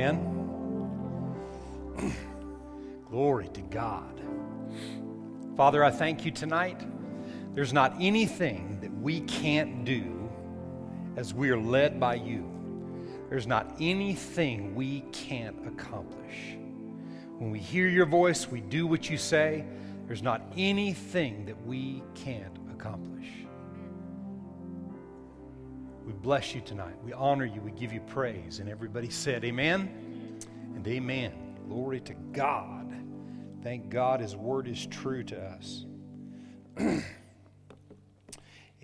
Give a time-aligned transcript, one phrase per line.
[0.00, 0.16] Amen.
[3.10, 4.18] Glory to God.
[5.58, 6.80] Father, I thank you tonight.
[7.52, 10.30] There's not anything that we can't do
[11.16, 12.50] as we are led by you.
[13.28, 16.56] There's not anything we can't accomplish.
[17.36, 19.66] When we hear your voice, we do what you say.
[20.06, 23.28] There's not anything that we can't accomplish.
[26.10, 26.96] We bless you tonight.
[27.04, 27.60] We honor you.
[27.60, 28.58] We give you praise.
[28.58, 30.40] And everybody said, Amen
[30.74, 31.32] and Amen.
[31.68, 32.92] Glory to God.
[33.62, 35.84] Thank God his word is true to us.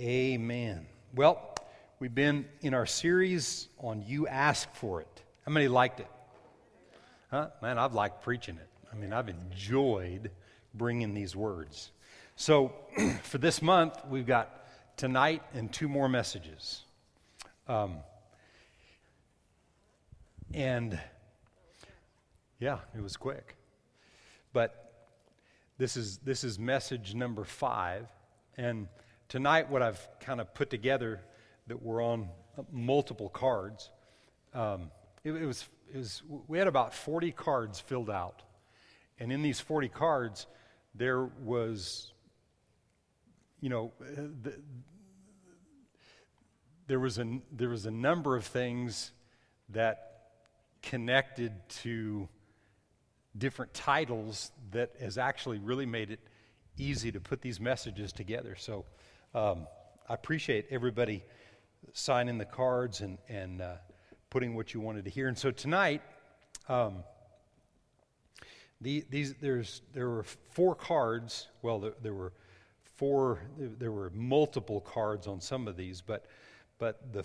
[0.01, 0.87] amen.
[1.17, 1.53] Well,
[1.98, 5.23] we've been in our series on You Ask for It.
[5.45, 6.11] How many liked it?
[7.33, 7.48] Huh?
[7.61, 8.69] Man, I've liked preaching it.
[8.93, 10.31] I mean, I've enjoyed
[10.75, 11.91] bringing these words.
[12.37, 12.73] So,
[13.25, 14.65] for this month, we've got
[14.97, 16.84] tonight and two more messages.
[17.69, 17.97] Um,
[20.55, 20.98] and
[22.61, 23.56] yeah, it was quick.
[24.53, 24.92] But
[25.78, 28.06] this is, this is message number five.
[28.56, 28.89] And
[29.28, 31.20] tonight, what I've kind of put together
[31.67, 32.28] that were on
[32.72, 33.91] multiple cards,
[34.55, 34.91] um,
[35.25, 38.42] it, it, was, it was, we had about 40 cards filled out.
[39.19, 40.47] And in these 40 cards,
[40.94, 42.12] there was,
[43.61, 44.59] you know, the,
[46.87, 49.12] there was a, there was a number of things
[49.70, 50.29] that
[50.83, 52.28] connected to
[53.37, 56.20] different titles that has actually really made it
[56.78, 58.55] easy to put these messages together.
[58.56, 58.84] So
[59.34, 59.67] um,
[60.09, 61.25] I appreciate everybody
[61.93, 63.75] signing the cards and, and uh,
[64.31, 65.28] putting what you wanted to hear.
[65.28, 66.03] And so tonight,
[66.69, 67.03] um,
[68.81, 71.48] the, these, there's, there were four cards.
[71.62, 72.33] Well, there, there were
[72.97, 76.27] four, there were multiple cards on some of these, but
[76.78, 77.24] but the,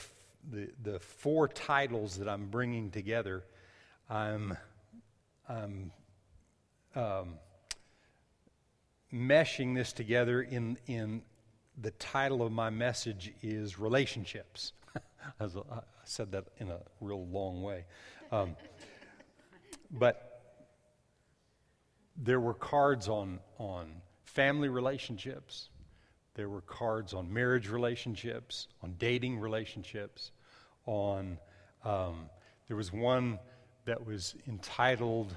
[0.50, 3.44] the, the four titles that I'm bringing together,
[4.10, 4.58] I'm,
[5.48, 5.92] I'm
[6.96, 7.34] um,
[9.14, 11.22] meshing this together in, in
[11.82, 14.74] the title of my message is Relationships.
[15.40, 15.48] I
[16.04, 17.86] said that in a real long way.
[18.32, 18.56] Um,
[19.92, 20.28] but
[22.16, 25.70] there were cards on, on family relationships,
[26.36, 30.32] there were cards on marriage relationships, on dating relationships,
[30.86, 31.38] on.
[31.84, 32.30] Um,
[32.72, 33.38] there was one
[33.84, 35.36] that was entitled,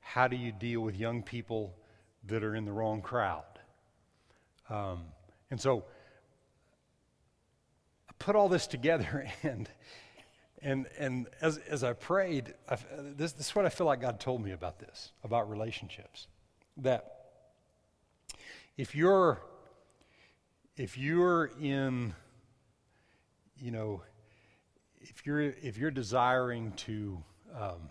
[0.00, 1.74] How Do You Deal with Young People
[2.28, 3.42] That Are in the Wrong Crowd?
[4.68, 5.02] Um,
[5.50, 5.84] and so
[8.08, 9.68] I put all this together, and,
[10.62, 12.76] and, and as, as I prayed, I,
[13.16, 16.28] this, this is what I feel like God told me about this, about relationships.
[16.76, 17.16] That
[18.76, 19.42] if you're
[20.80, 22.14] if you're in,
[23.58, 24.00] you know,
[25.02, 27.22] if you're if you're desiring to
[27.54, 27.90] um,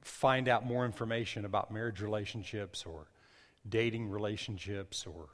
[0.00, 3.06] find out more information about marriage relationships or
[3.68, 5.28] dating relationships or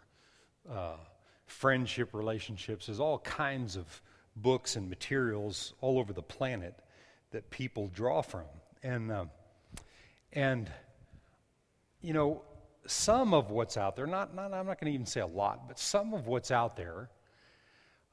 [0.69, 0.97] uh,
[1.47, 4.03] friendship relationships, there's all kinds of
[4.35, 6.75] books and materials all over the planet
[7.31, 8.47] that people draw from,
[8.83, 9.25] and uh,
[10.33, 10.69] and
[12.01, 12.43] you know
[12.87, 15.69] some of what's out there, not, not I'm not going to even say a lot,
[15.69, 17.11] but some of what's out there,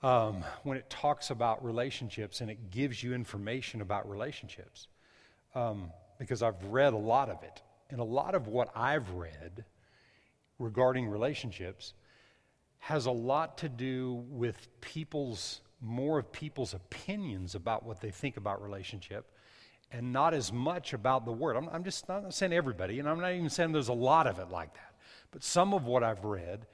[0.04, 4.88] um, when it talks about relationships and it gives you information about relationships,
[5.56, 7.62] um, because I've read a lot of it.
[7.90, 9.64] And a lot of what I've read
[10.60, 11.94] regarding relationships
[12.80, 18.38] has a lot to do with people's, more of people's opinions about what they think
[18.38, 19.32] about relationship
[19.92, 21.56] and not as much about the word.
[21.56, 24.40] I'm, I'm just not saying everybody, and I'm not even saying there's a lot of
[24.40, 24.94] it like that.
[25.32, 26.66] But some of what I've read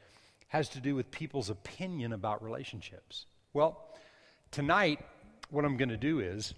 [0.47, 3.25] has to do with people's opinion about relationships.
[3.53, 3.87] Well,
[4.51, 4.99] tonight,
[5.49, 6.53] what I'm going to do is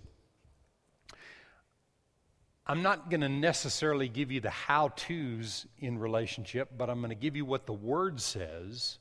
[2.68, 7.10] I'm not going to necessarily give you the how to's in relationship, but I'm going
[7.10, 8.98] to give you what the word says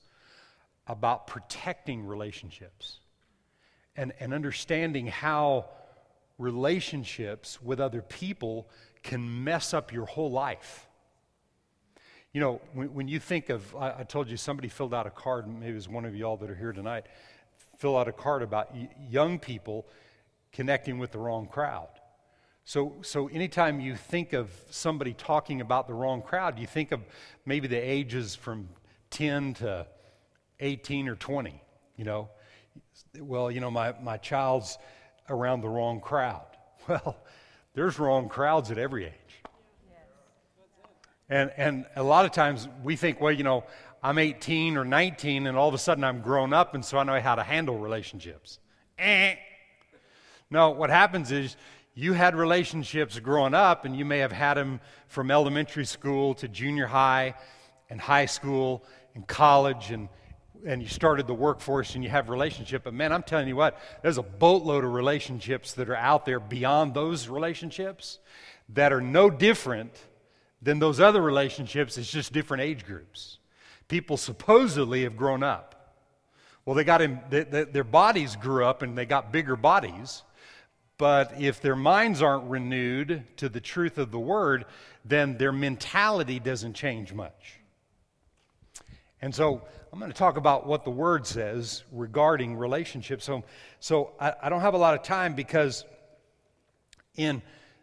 [0.86, 2.98] about protecting relationships
[3.96, 5.66] and, and understanding how
[6.38, 8.68] relationships with other people
[9.02, 10.88] can mess up your whole life.
[12.32, 15.10] You know, when, when you think of, I, I, told you somebody filled out a
[15.10, 17.06] card, maybe it was one of y'all that are here tonight,
[17.78, 19.86] fill out a card about y- young people
[20.52, 21.88] connecting with the wrong crowd.
[22.64, 27.00] So, so anytime you think of somebody talking about the wrong crowd, you think of
[27.44, 28.68] maybe the ages from
[29.10, 29.86] 10 to
[30.60, 31.62] 18 or 20,
[31.96, 32.30] you know.
[33.18, 34.78] Well, you know, my, my child's
[35.28, 36.46] around the wrong crowd.
[36.86, 37.16] Well,
[37.72, 39.12] there's wrong crowds at every age.
[41.30, 43.64] And, and a lot of times we think, well, you know,
[44.02, 47.04] I'm 18 or 19 and all of a sudden I'm grown up and so I
[47.04, 48.58] know how to handle relationships.
[48.98, 49.36] Eh.
[50.50, 51.56] No, what happens is
[51.94, 56.48] you had relationships growing up, and you may have had them from elementary school to
[56.48, 57.34] junior high
[57.88, 58.84] and high school
[59.14, 60.08] and college, and,
[60.66, 62.84] and you started the workforce and you have relationship.
[62.84, 66.40] But man, I'm telling you what, there's a boatload of relationships that are out there
[66.40, 68.18] beyond those relationships
[68.70, 69.92] that are no different
[70.62, 71.98] than those other relationships.
[71.98, 73.38] It's just different age groups.
[73.88, 75.74] People supposedly have grown up.
[76.64, 80.22] Well, they got in, they, they, their bodies grew up and they got bigger bodies.
[80.96, 84.64] But if their minds aren't renewed to the truth of the word,
[85.04, 87.60] then their mentality doesn't change much.
[89.24, 93.24] And so I'm going to talk about what the word says regarding relationships.
[93.24, 93.42] So,
[93.80, 95.86] so I, I don't have a lot of time because
[97.16, 97.40] in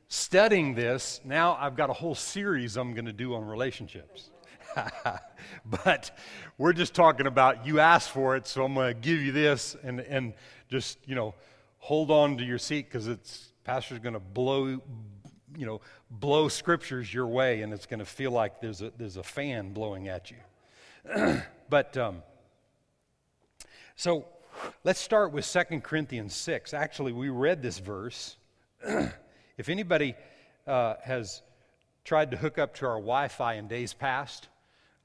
[0.07, 4.29] studying this, now I've got a whole series I'm going to do on relationships.
[5.65, 6.15] but
[6.59, 9.75] we're just talking about you asked for it, so I'm going to give you this
[9.81, 10.35] and, and
[10.69, 11.33] just, you know,
[11.79, 14.79] hold on to your seat because it's pastor's going to blow
[15.57, 19.17] you know blow scriptures your way and it's going to feel like there's a there's
[19.17, 20.37] a fan blowing at you
[21.69, 22.23] but um,
[23.95, 24.25] so
[24.83, 28.37] let's start with 2 corinthians 6 actually we read this verse.
[29.57, 30.15] If anybody
[30.65, 31.43] uh, has
[32.03, 34.47] tried to hook up to our wi-fi in days past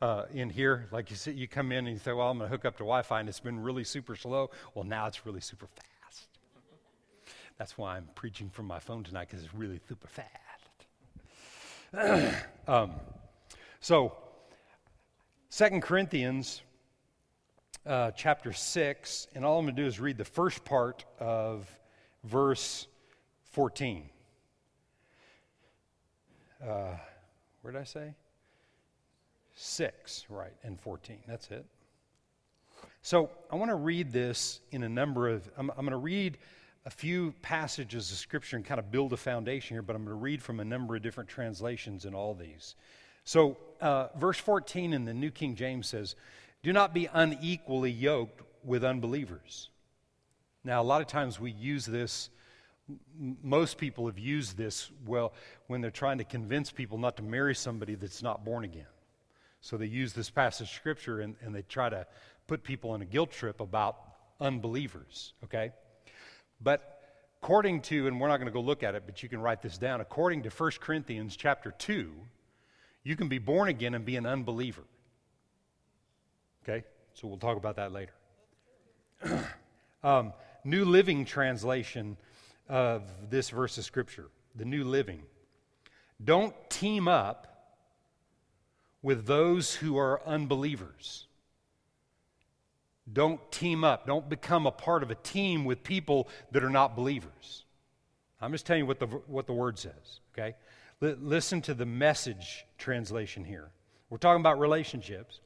[0.00, 2.48] uh, in here like you see you come in and you say well i'm going
[2.48, 4.50] to hook up to wi-fi and it's been really super slow.
[4.74, 6.28] Well now it's really super fast.
[7.58, 10.30] That's why I'm preaching from my phone tonight because it's really super fast.
[12.68, 12.92] um,
[13.80, 14.16] so,
[15.56, 16.60] Second Corinthians
[17.86, 21.66] uh, chapter 6, and all I'm going to do is read the first part of
[22.24, 22.86] verse
[23.52, 24.10] 14.
[26.62, 26.66] Uh,
[27.62, 28.12] where did I say?
[29.54, 31.20] 6, right, and 14.
[31.26, 31.64] That's it.
[33.00, 36.36] So I want to read this in a number of, I'm, I'm going to read
[36.84, 40.18] a few passages of Scripture and kind of build a foundation here, but I'm going
[40.18, 42.74] to read from a number of different translations in all these.
[43.26, 46.14] So, uh, verse 14 in the New King James says,
[46.62, 49.68] Do not be unequally yoked with unbelievers.
[50.62, 52.30] Now, a lot of times we use this,
[53.42, 55.32] most people have used this well
[55.66, 58.86] when they're trying to convince people not to marry somebody that's not born again.
[59.60, 62.06] So they use this passage of Scripture and, and they try to
[62.46, 63.98] put people on a guilt trip about
[64.40, 65.72] unbelievers, okay?
[66.60, 67.00] But
[67.42, 69.62] according to, and we're not going to go look at it, but you can write
[69.62, 70.00] this down.
[70.00, 72.12] According to 1 Corinthians chapter 2,
[73.06, 74.82] you can be born again and be an unbeliever.
[76.64, 76.84] Okay?
[77.14, 78.12] So we'll talk about that later.
[80.02, 80.32] um,
[80.64, 82.16] New Living Translation
[82.68, 84.26] of this verse of Scripture,
[84.56, 85.22] the New Living.
[86.24, 87.76] Don't team up
[89.02, 91.28] with those who are unbelievers.
[93.12, 94.08] Don't team up.
[94.08, 97.66] Don't become a part of a team with people that are not believers.
[98.40, 100.56] I'm just telling you what the, what the word says, okay?
[101.00, 103.70] Listen to the message translation here.
[104.08, 105.40] We're talking about relationships.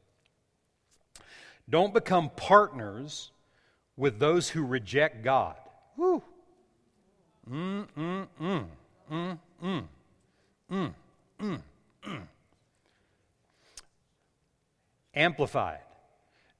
[1.68, 3.30] Don't become partners
[3.96, 5.56] with those who reject God.
[5.96, 6.22] Woo.
[7.50, 8.64] Mm, mm, mm.
[9.10, 9.84] Mm, mm.
[10.70, 10.94] Mm,
[11.40, 11.60] mm,
[12.04, 12.20] mm.
[15.14, 15.80] Amplified.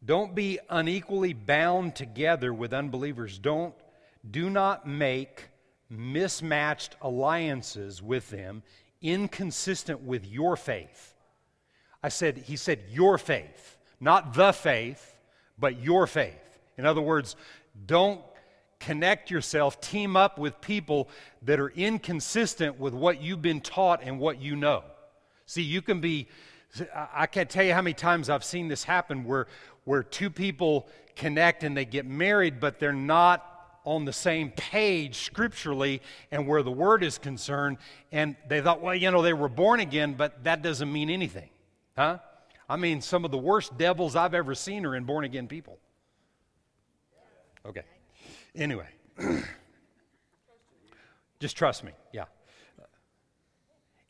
[0.05, 3.39] Don't be unequally bound together with unbelievers.
[3.39, 3.75] Don't
[4.29, 5.49] do not make
[5.91, 8.63] mismatched alliances with them
[9.03, 11.15] inconsistent with your faith.
[12.03, 15.15] I said he said your faith, not the faith,
[15.59, 16.59] but your faith.
[16.79, 17.37] In other words,
[17.87, 18.21] don't
[18.79, 21.09] connect yourself, team up with people
[21.43, 24.83] that are inconsistent with what you've been taught and what you know.
[25.45, 26.29] See, you can be
[26.95, 29.49] I can't tell you how many times I've seen this happen where
[29.85, 35.17] where two people connect and they get married, but they're not on the same page
[35.17, 37.79] scripturally and where the word is concerned.
[38.13, 41.51] And they thought, well, you know, they were born again, but that doesn't mean anything.
[41.97, 42.19] Huh?
[42.69, 45.79] I mean, some of the worst devils I've ever seen are in born again people.
[47.67, 47.83] Okay.
[48.55, 48.89] Anyway,
[51.41, 51.93] just trust me.
[52.13, 52.25] Yeah.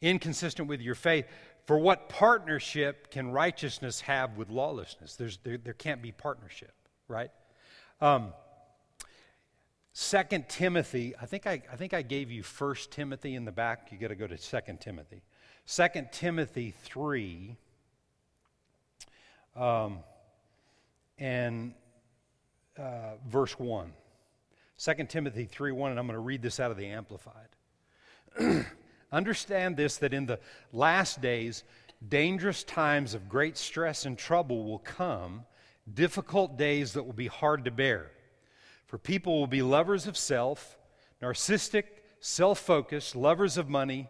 [0.01, 1.27] Inconsistent with your faith.
[1.67, 5.17] For what partnership can righteousness have with lawlessness?
[5.17, 6.73] There's, there, there can't be partnership,
[7.07, 7.31] right?
[8.01, 8.33] Um,
[10.09, 13.89] 2 Timothy, I think I, I think I gave you 1 Timothy in the back.
[13.93, 15.21] You got to go to 2 Timothy.
[15.67, 17.55] 2 Timothy 3
[19.55, 19.99] um,
[21.19, 21.75] and
[22.79, 23.93] uh, verse 1.
[24.79, 27.49] 2 Timothy 3 1, and I'm going to read this out of the Amplified.
[29.13, 30.41] Understand this that in the
[30.73, 31.63] last days,
[32.09, 35.45] dangerous times of great stress and trouble will come,
[35.93, 38.13] difficult days that will be hard to bear.
[38.91, 40.77] For people will be lovers of self,
[41.23, 41.85] narcissistic,
[42.19, 44.09] self focused, lovers of money,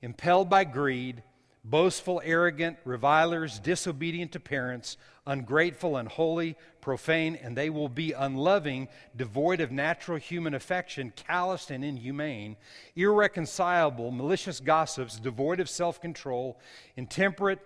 [0.00, 1.22] impelled by greed,
[1.62, 9.60] boastful, arrogant, revilers, disobedient to parents, ungrateful, unholy, profane, and they will be unloving, devoid
[9.60, 12.56] of natural human affection, calloused and inhumane,
[12.96, 16.58] irreconcilable, malicious gossips, devoid of self control,
[16.96, 17.58] intemperate,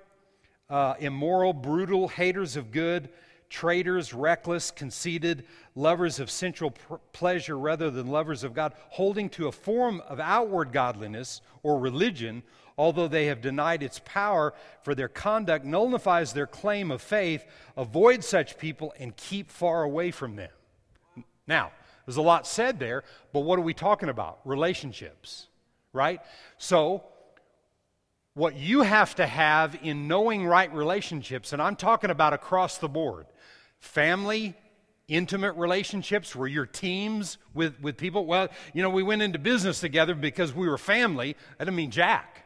[0.68, 3.08] uh, immoral, brutal, haters of good
[3.48, 6.72] traitors, reckless, conceited, lovers of sensual
[7.12, 12.42] pleasure rather than lovers of God, holding to a form of outward godliness or religion,
[12.76, 17.44] although they have denied its power, for their conduct nullifies their claim of faith.
[17.76, 20.50] Avoid such people and keep far away from them.
[21.46, 21.72] Now,
[22.06, 24.40] there's a lot said there, but what are we talking about?
[24.44, 25.46] Relationships,
[25.92, 26.20] right?
[26.56, 27.04] So,
[28.34, 32.88] what you have to have in knowing right relationships, and I'm talking about across the
[32.88, 33.26] board
[33.80, 34.54] family,
[35.08, 38.26] intimate relationships Were you're teams with, with people.
[38.26, 41.36] Well, you know, we went into business together because we were family.
[41.58, 42.44] I doesn't mean jack.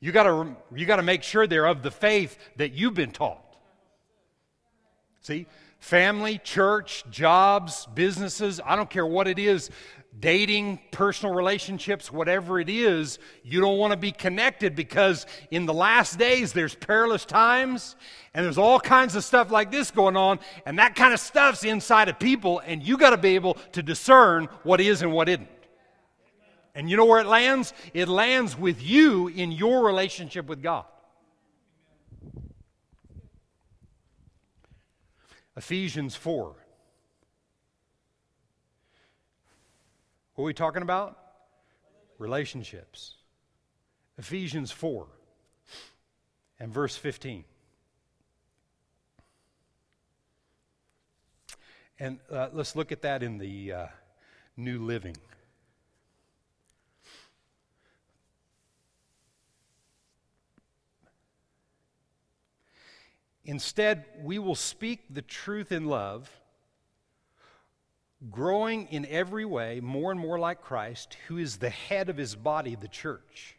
[0.00, 3.12] You got to you got to make sure they're of the faith that you've been
[3.12, 3.42] taught.
[5.22, 5.46] See?
[5.78, 9.70] Family, church, jobs, businesses, I don't care what it is
[10.18, 15.74] dating, personal relationships, whatever it is, you don't want to be connected because in the
[15.74, 17.96] last days there's perilous times
[18.34, 21.64] and there's all kinds of stuff like this going on, and that kind of stuff's
[21.64, 25.28] inside of people, and you got to be able to discern what is and what
[25.28, 25.48] isn't.
[26.74, 27.72] And you know where it lands?
[27.94, 30.84] It lands with you in your relationship with God.
[35.56, 36.54] Ephesians 4.
[40.34, 41.18] What are we talking about?
[42.18, 43.14] Relationships.
[44.18, 45.06] Ephesians 4
[46.60, 47.44] and verse 15.
[51.98, 53.86] And uh, let's look at that in the uh,
[54.56, 55.16] New Living.
[63.46, 66.28] Instead, we will speak the truth in love
[68.30, 72.34] growing in every way more and more like Christ, who is the head of his
[72.34, 73.56] body, the church.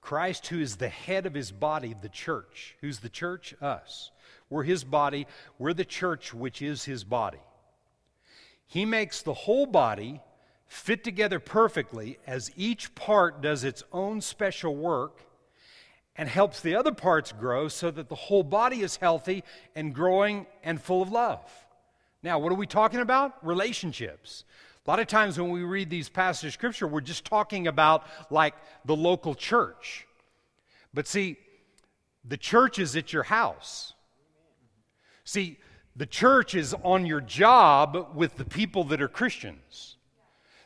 [0.00, 2.76] Christ, who is the head of his body, the church.
[2.80, 3.54] Who's the church?
[3.60, 4.10] Us.
[4.48, 5.26] We're his body.
[5.58, 7.40] We're the church, which is his body.
[8.66, 10.20] He makes the whole body
[10.66, 15.22] fit together perfectly as each part does its own special work
[16.16, 19.42] and helps the other parts grow so that the whole body is healthy
[19.74, 21.40] and growing and full of love.
[22.22, 23.44] Now, what are we talking about?
[23.44, 24.44] Relationships.
[24.86, 28.04] A lot of times when we read these passages of scripture, we're just talking about
[28.30, 28.54] like
[28.84, 30.06] the local church.
[30.92, 31.36] But see,
[32.24, 33.94] the church is at your house.
[35.24, 35.58] See,
[35.96, 39.93] the church is on your job with the people that are Christians.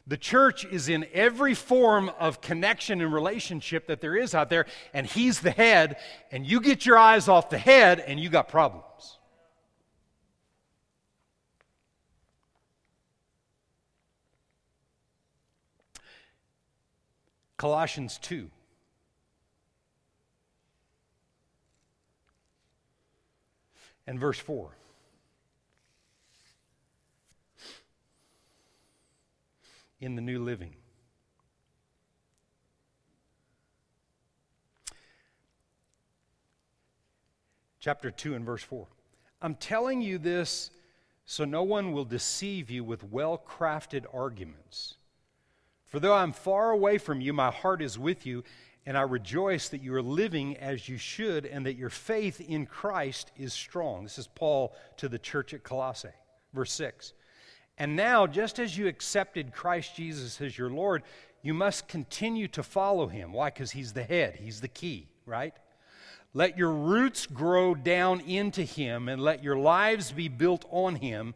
[0.09, 4.65] The church is in every form of connection and relationship that there is out there,
[4.95, 5.99] and He's the head,
[6.33, 9.19] and you get your eyes off the head, and you got problems.
[17.59, 18.51] Colossians 2.
[24.07, 24.71] And verse 4.
[30.01, 30.75] In the New Living.
[37.81, 38.87] Chapter 2 and verse 4.
[39.41, 40.71] I'm telling you this
[41.31, 44.97] so no one will deceive you with well crafted arguments.
[45.85, 48.45] For though I'm far away from you, my heart is with you,
[48.87, 52.65] and I rejoice that you are living as you should, and that your faith in
[52.65, 54.05] Christ is strong.
[54.05, 56.09] This is Paul to the church at Colossae.
[56.55, 57.13] Verse 6.
[57.79, 61.03] And now, just as you accepted Christ Jesus as your Lord,
[61.43, 63.33] you must continue to follow him.
[63.33, 63.51] Why?
[63.51, 65.55] Because he's the head, he's the key, right?
[66.35, 71.35] Let your roots grow down into him, and let your lives be built on him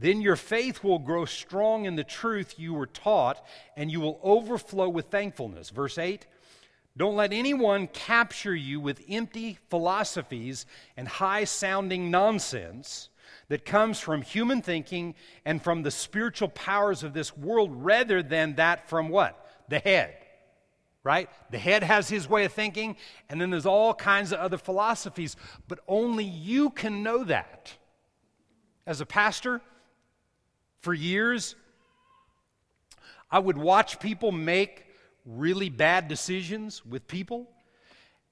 [0.00, 3.44] then your faith will grow strong in the truth you were taught,
[3.76, 5.70] and you will overflow with thankfulness.
[5.70, 6.24] Verse 8
[6.96, 10.66] Don't let anyone capture you with empty philosophies
[10.96, 13.08] and high sounding nonsense
[13.48, 15.14] that comes from human thinking
[15.44, 19.44] and from the spiritual powers of this world rather than that from what?
[19.68, 20.14] The head.
[21.02, 21.30] Right?
[21.50, 22.96] The head has his way of thinking,
[23.30, 25.36] and then there's all kinds of other philosophies,
[25.66, 27.72] but only you can know that.
[28.86, 29.62] As a pastor,
[30.80, 31.54] for years,
[33.30, 34.84] I would watch people make
[35.24, 37.48] really bad decisions with people,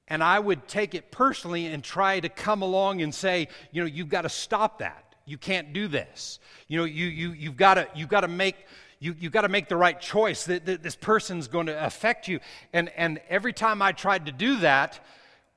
[0.09, 3.87] and I would take it personally and try to come along and say, you know,
[3.87, 5.06] you've got to stop that.
[5.27, 6.39] You can't do this.
[6.69, 8.57] You know, you, you, you've got to, you've got to make,
[9.01, 10.45] you, you've got to make the right choice.
[10.45, 12.41] That, this person's going to affect you.
[12.73, 15.01] And, and every time I tried to do that,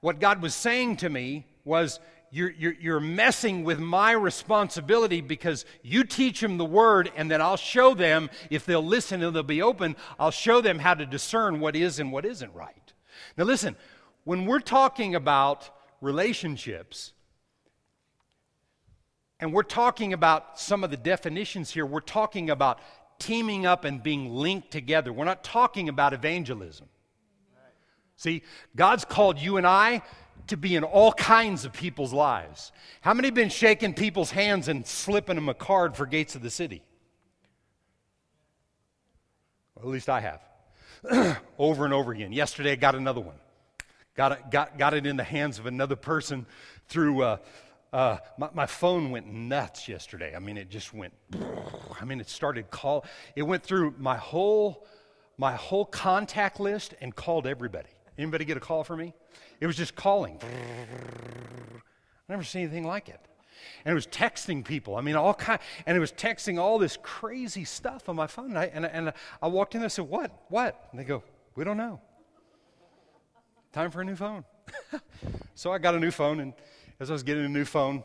[0.02, 2.00] what God was saying to me was,
[2.32, 7.42] you're, you're, you're, messing with my responsibility because you teach them the word, and then
[7.42, 11.06] I'll show them, if they'll listen and they'll be open, I'll show them how to
[11.08, 12.94] discern what is and what isn't right.
[13.36, 13.76] Now, listen,
[14.26, 15.70] when we're talking about
[16.02, 17.14] relationships,
[19.40, 22.80] and we're talking about some of the definitions here, we're talking about
[23.20, 25.14] teaming up and being linked together.
[25.14, 26.88] We're not talking about evangelism.
[28.18, 28.44] See,
[28.76, 30.02] God's called you and I
[30.48, 32.72] to be in all kinds of people's lives.
[33.02, 36.50] How many been shaking people's hands and slipping them a card for Gates of the
[36.50, 36.82] City?
[39.76, 41.38] Well, at least I have.
[41.58, 42.34] over and over again.
[42.34, 43.36] Yesterday I got another one.
[44.16, 46.46] Got it, got, got it in the hands of another person
[46.90, 47.24] through.
[47.24, 47.38] Uh,
[47.92, 50.36] uh, my, my, phone went nuts yesterday.
[50.36, 51.14] I mean, it just went.
[52.00, 53.06] I mean, it started call.
[53.36, 54.86] It went through my whole,
[55.38, 57.90] my whole contact list and called everybody.
[58.18, 59.14] Anybody get a call from me?
[59.60, 60.40] It was just calling.
[60.44, 63.20] I never seen anything like it.
[63.84, 64.96] And it was texting people.
[64.96, 68.50] I mean, all kind, and it was texting all this crazy stuff on my phone.
[68.50, 70.32] And I, and, and I walked in and I said, "What?
[70.50, 71.24] What?" And they go,
[71.56, 72.00] "We don't know.
[73.74, 74.46] Time for a new phone."
[75.56, 76.54] so I got a new phone, and
[77.00, 78.04] as I was getting a new phone,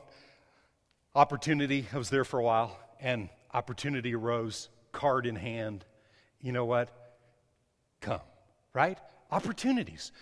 [1.15, 1.87] opportunity.
[1.93, 5.85] I was there for a while, and opportunity arose, card in hand.
[6.41, 6.91] You know what?
[8.01, 8.21] Come,
[8.73, 8.99] right?
[9.33, 10.13] Opportunities.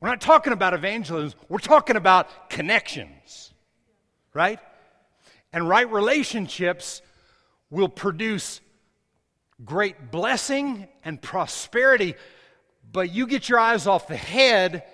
[0.00, 3.52] We're not talking about evangelism, we're talking about connections,
[4.34, 4.58] right?
[5.52, 7.02] And right relationships
[7.70, 8.60] will produce
[9.64, 12.14] great blessing and prosperity,
[12.90, 14.84] but you get your eyes off the head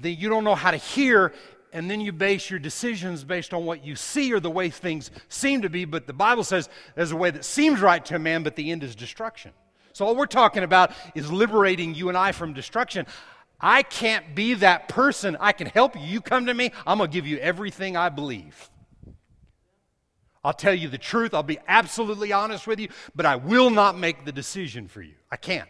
[0.00, 1.32] that you don't know how to hear,
[1.74, 5.10] and then you base your decisions based on what you see or the way things
[5.28, 5.84] seem to be.
[5.84, 8.70] But the Bible says there's a way that seems right to a man, but the
[8.70, 9.50] end is destruction.
[9.92, 13.06] So, all we're talking about is liberating you and I from destruction.
[13.60, 15.36] I can't be that person.
[15.38, 16.02] I can help you.
[16.02, 18.70] You come to me, I'm going to give you everything I believe.
[20.44, 21.32] I'll tell you the truth.
[21.32, 25.14] I'll be absolutely honest with you, but I will not make the decision for you.
[25.30, 25.68] I can't.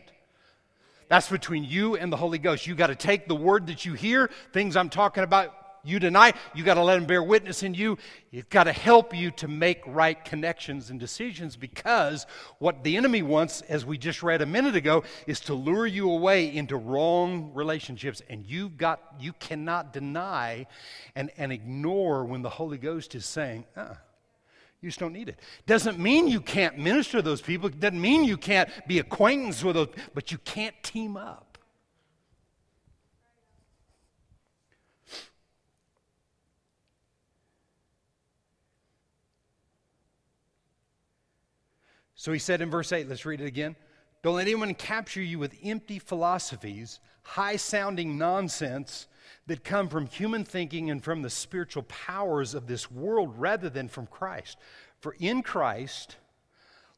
[1.08, 2.66] That's between you and the Holy Ghost.
[2.66, 6.36] You got to take the word that you hear, things I'm talking about, you tonight.
[6.54, 7.98] You got to let him bear witness in you.
[8.32, 12.26] It's got to help you to make right connections and decisions because
[12.58, 16.10] what the enemy wants, as we just read a minute ago, is to lure you
[16.10, 18.22] away into wrong relationships.
[18.28, 20.66] And you've got, you cannot deny
[21.14, 23.94] and, and ignore when the Holy Ghost is saying, uh,
[24.84, 25.38] you just don't need it.
[25.66, 27.70] Doesn't mean you can't minister to those people.
[27.70, 31.53] Doesn't mean you can't be acquaintance with those, but you can't team up.
[42.24, 43.76] So he said in verse 8, let's read it again.
[44.22, 49.08] Don't let anyone capture you with empty philosophies, high sounding nonsense
[49.46, 53.88] that come from human thinking and from the spiritual powers of this world rather than
[53.88, 54.56] from Christ.
[55.00, 56.16] For in Christ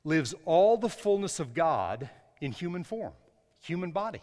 [0.05, 2.09] lives all the fullness of God
[2.41, 3.15] in human form,
[3.59, 4.23] human body.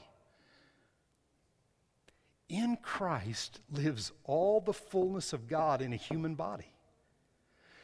[2.47, 6.72] In Christ lives all the fullness of God in a human body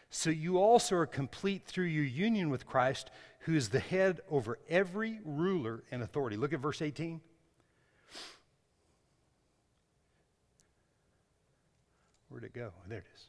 [0.10, 4.58] so you also are complete through your union with Christ, who is the head over
[4.68, 6.36] every ruler and authority.
[6.36, 7.22] Look at verse 18.
[12.30, 12.72] Where'd it go?
[12.88, 13.26] There it is.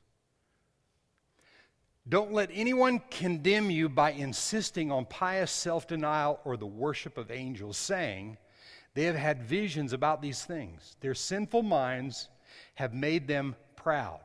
[2.09, 7.31] Don't let anyone condemn you by insisting on pious self denial or the worship of
[7.31, 8.39] angels, saying
[8.95, 10.97] they have had visions about these things.
[11.01, 12.29] Their sinful minds
[12.75, 14.21] have made them proud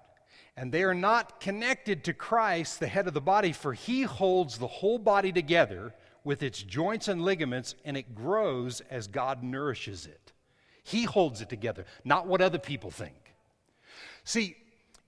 [0.58, 4.58] and they are not connected to Christ, the head of the body, for he holds
[4.58, 10.06] the whole body together with its joints and ligaments, and it grows as God nourishes
[10.06, 10.32] it.
[10.84, 13.34] He holds it together, not what other people think.
[14.24, 14.56] See,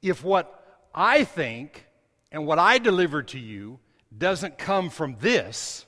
[0.02, 1.86] if what I think
[2.32, 3.80] and what I deliver to you
[4.16, 5.86] doesn't come from this,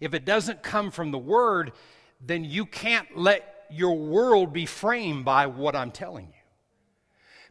[0.00, 1.72] if it doesn't come from the Word,
[2.20, 6.43] then you can't let your world be framed by what I'm telling you.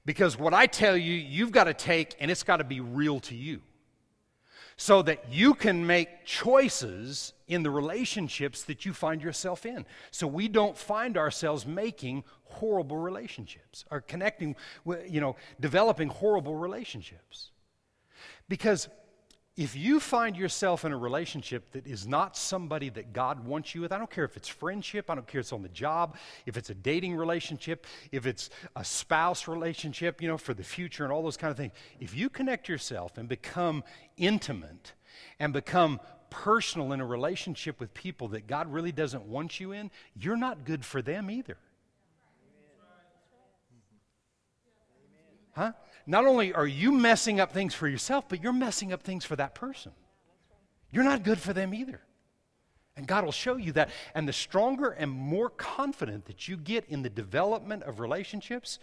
[0.05, 3.19] Because what I tell you, you've got to take and it's got to be real
[3.21, 3.61] to you.
[4.75, 9.85] So that you can make choices in the relationships that you find yourself in.
[10.09, 16.55] So we don't find ourselves making horrible relationships or connecting, with, you know, developing horrible
[16.55, 17.51] relationships.
[18.49, 18.89] Because
[19.55, 23.81] if you find yourself in a relationship that is not somebody that God wants you
[23.81, 26.17] with, I don't care if it's friendship, I don't care if it's on the job,
[26.47, 31.03] if it's a dating relationship, if it's a spouse relationship, you know, for the future
[31.03, 31.73] and all those kind of things.
[31.99, 33.83] If you connect yourself and become
[34.17, 34.93] intimate
[35.39, 35.99] and become
[36.31, 40.65] personal in a relationship with people that God really doesn't want you in, you're not
[40.65, 41.57] good for them either.
[45.55, 45.73] Huh?
[46.05, 49.35] Not only are you messing up things for yourself, but you're messing up things for
[49.37, 49.93] that person.
[50.91, 52.01] You're not good for them either.
[52.95, 53.89] And God will show you that.
[54.13, 58.79] And the stronger and more confident that you get in the development of relationships,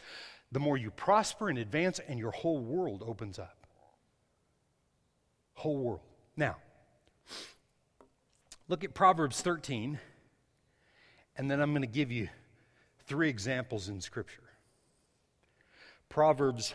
[0.50, 3.66] the more you prosper and advance, and your whole world opens up.
[5.54, 6.00] Whole world.
[6.36, 6.56] Now,
[8.66, 9.98] look at Proverbs 13,
[11.36, 12.28] and then I'm going to give you
[13.06, 14.42] three examples in Scripture.
[16.08, 16.74] Proverbs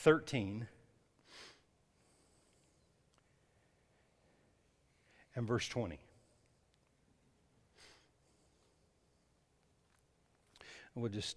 [0.00, 0.66] 13
[5.34, 5.98] and verse 20.
[10.94, 11.36] We'll just,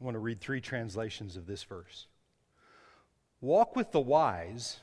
[0.00, 2.06] I want to read three translations of this verse.
[3.40, 4.80] Walk with the wise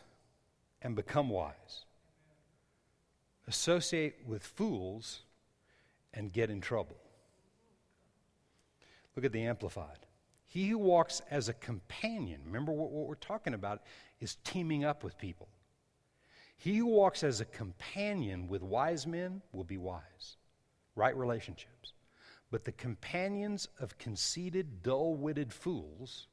[0.81, 1.85] and become wise.
[3.47, 5.21] Associate with fools
[6.13, 6.97] and get in trouble.
[9.15, 9.99] Look at the Amplified.
[10.51, 13.83] He who walks as a companion, remember what, what, we're talking about,
[14.19, 15.47] is teaming up with people.
[16.57, 20.35] He who walks as a companion with wise men will be wise.
[20.93, 21.93] Right relationships.
[22.51, 26.27] But the companions of conceited, dull witted fools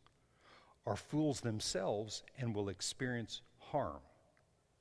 [0.84, 4.00] are fools themselves and will experience harm.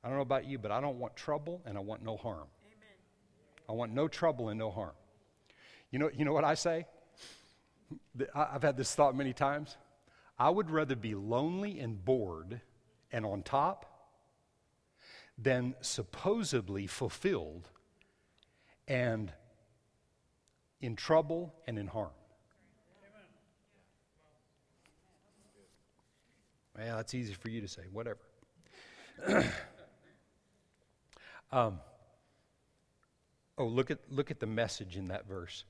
[0.03, 2.47] I don't know about you, but I don't want trouble and I want no harm.
[2.65, 2.97] Amen.
[3.69, 4.95] I want no trouble and no harm.
[5.91, 6.87] You know, you know what I say?
[8.33, 9.77] I've had this thought many times.
[10.39, 12.61] I would rather be lonely and bored
[13.11, 13.85] and on top
[15.37, 17.69] than supposedly fulfilled
[18.87, 19.31] and
[20.81, 22.11] in trouble and in harm.
[26.77, 28.19] Well, that's easy for you to say, whatever.
[31.51, 31.79] um,
[33.57, 35.63] oh, look at, look at the message in that verse.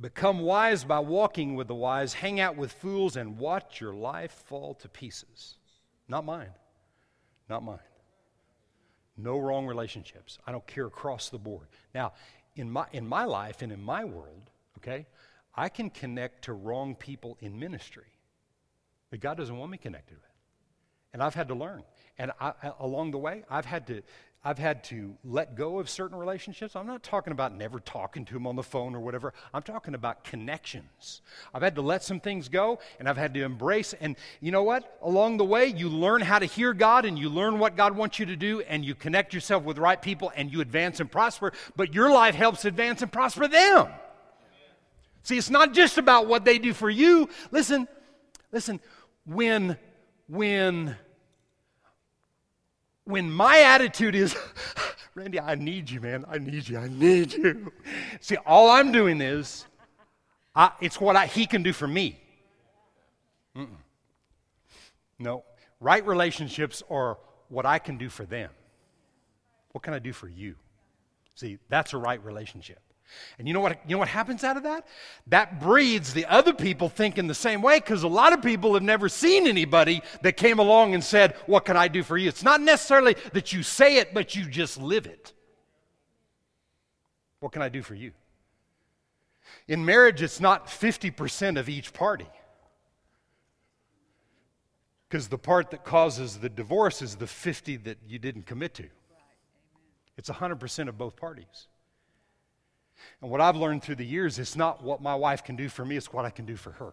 [0.00, 4.32] Become wise by walking with the wise, hang out with fools, and watch your life
[4.46, 5.56] fall to pieces.
[6.08, 6.50] Not mine.
[7.48, 7.78] Not mine.
[9.16, 10.38] No wrong relationships.
[10.46, 11.66] I don't care across the board.
[11.94, 12.14] Now,
[12.56, 15.06] in my, in my life and in my world, okay,
[15.54, 18.06] I can connect to wrong people in ministry.
[19.10, 20.24] But God doesn't want me connected with.
[21.12, 21.82] And I've had to learn.
[22.16, 24.02] And I, along the way, I've had to
[24.44, 26.74] I've had to let go of certain relationships.
[26.74, 29.32] I'm not talking about never talking to them on the phone or whatever.
[29.54, 31.22] I'm talking about connections.
[31.54, 33.94] I've had to let some things go and I've had to embrace.
[34.00, 34.98] And you know what?
[35.00, 38.18] Along the way, you learn how to hear God and you learn what God wants
[38.18, 41.52] you to do and you connect yourself with right people and you advance and prosper.
[41.76, 43.86] But your life helps advance and prosper them.
[45.22, 47.28] See, it's not just about what they do for you.
[47.52, 47.86] Listen,
[48.50, 48.80] listen,
[49.24, 49.78] when,
[50.26, 50.96] when,
[53.04, 54.36] when my attitude is,
[55.14, 56.24] Randy, I need you, man.
[56.28, 56.78] I need you.
[56.78, 57.72] I need you.
[58.20, 59.66] See, all I'm doing is,
[60.54, 62.18] I, it's what I, he can do for me.
[63.56, 63.68] Mm-mm.
[65.18, 65.44] No.
[65.80, 68.50] Right relationships are what I can do for them.
[69.72, 70.54] What can I do for you?
[71.34, 72.80] See, that's a right relationship.
[73.38, 74.86] And you know what, you know what happens out of that?
[75.26, 78.82] That breeds the other people thinking the same way because a lot of people have
[78.82, 82.28] never seen anybody that came along and said, What can I do for you?
[82.28, 85.32] It's not necessarily that you say it, but you just live it.
[87.40, 88.12] What can I do for you?
[89.68, 92.28] In marriage, it's not 50% of each party.
[95.08, 98.88] Because the part that causes the divorce is the 50 that you didn't commit to.
[100.16, 101.68] It's 100% of both parties.
[103.20, 105.84] And what I've learned through the years is not what my wife can do for
[105.84, 106.92] me, it's what I can do for her.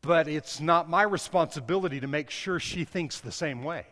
[0.00, 3.86] But it's not my responsibility to make sure she thinks the same way.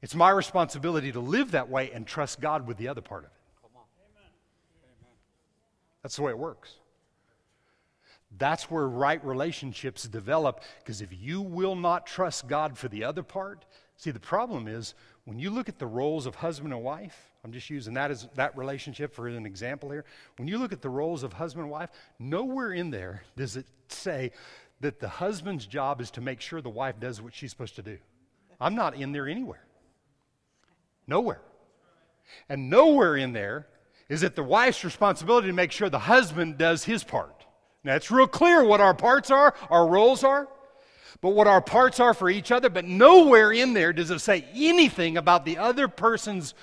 [0.00, 3.30] It's my responsibility to live that way and trust God with the other part of
[3.30, 3.38] it.
[6.02, 6.74] That's the way it works.
[8.36, 13.22] That's where right relationships develop because if you will not trust God for the other
[13.22, 13.64] part,
[13.96, 17.52] see, the problem is when you look at the roles of husband and wife, I'm
[17.52, 20.04] just using that as that relationship for an example here.
[20.36, 23.66] When you look at the roles of husband and wife, nowhere in there does it
[23.88, 24.32] say
[24.80, 27.82] that the husband's job is to make sure the wife does what she's supposed to
[27.82, 27.98] do.
[28.60, 29.64] I'm not in there anywhere.
[31.06, 31.40] Nowhere.
[32.48, 33.66] And nowhere in there
[34.08, 37.46] is it the wife's responsibility to make sure the husband does his part.
[37.84, 40.48] Now, it's real clear what our parts are, our roles are
[41.20, 42.68] but what our parts are for each other.
[42.68, 46.54] But nowhere in there does it say anything about the other person's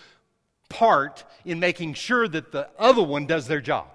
[0.69, 3.87] part in making sure that the other one does their job.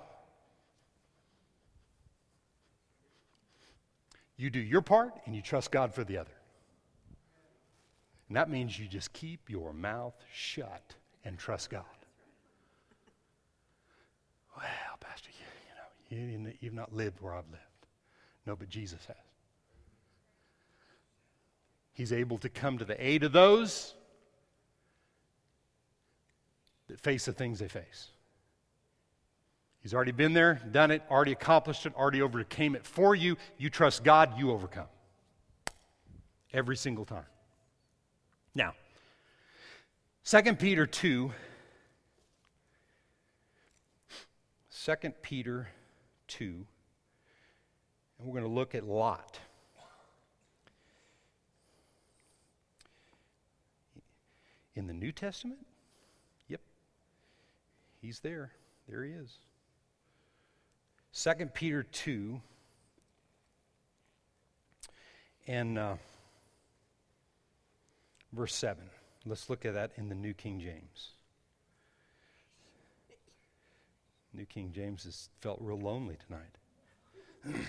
[4.37, 6.31] You do your part and you trust God for the other.
[8.29, 11.85] And that means you just keep your mouth shut and trust God.
[14.57, 14.67] Well,
[15.01, 15.31] Pastor,
[16.11, 17.65] you, you know, you, you've not lived where I've lived.
[18.47, 19.17] No, but Jesus has.
[21.93, 23.95] He's able to come to the aid of those
[26.91, 28.09] that face the things they face.
[29.83, 33.37] He's already been there, done it, already accomplished it, already overcame it for you.
[33.57, 34.89] You trust God, you overcome.
[36.53, 37.25] Every single time.
[38.55, 38.75] Now,
[40.25, 41.33] 2 Peter 2.
[44.85, 45.69] 2 Peter
[46.29, 46.67] 2.
[48.19, 49.39] And we're going to look at Lot.
[54.75, 55.61] In the New Testament?
[58.01, 58.53] He's there.
[58.89, 59.33] There he is.
[61.13, 62.41] 2 Peter 2
[65.47, 65.95] and uh,
[68.33, 68.83] verse 7.
[69.27, 71.11] Let's look at that in the New King James.
[74.33, 77.57] New King James has felt real lonely tonight.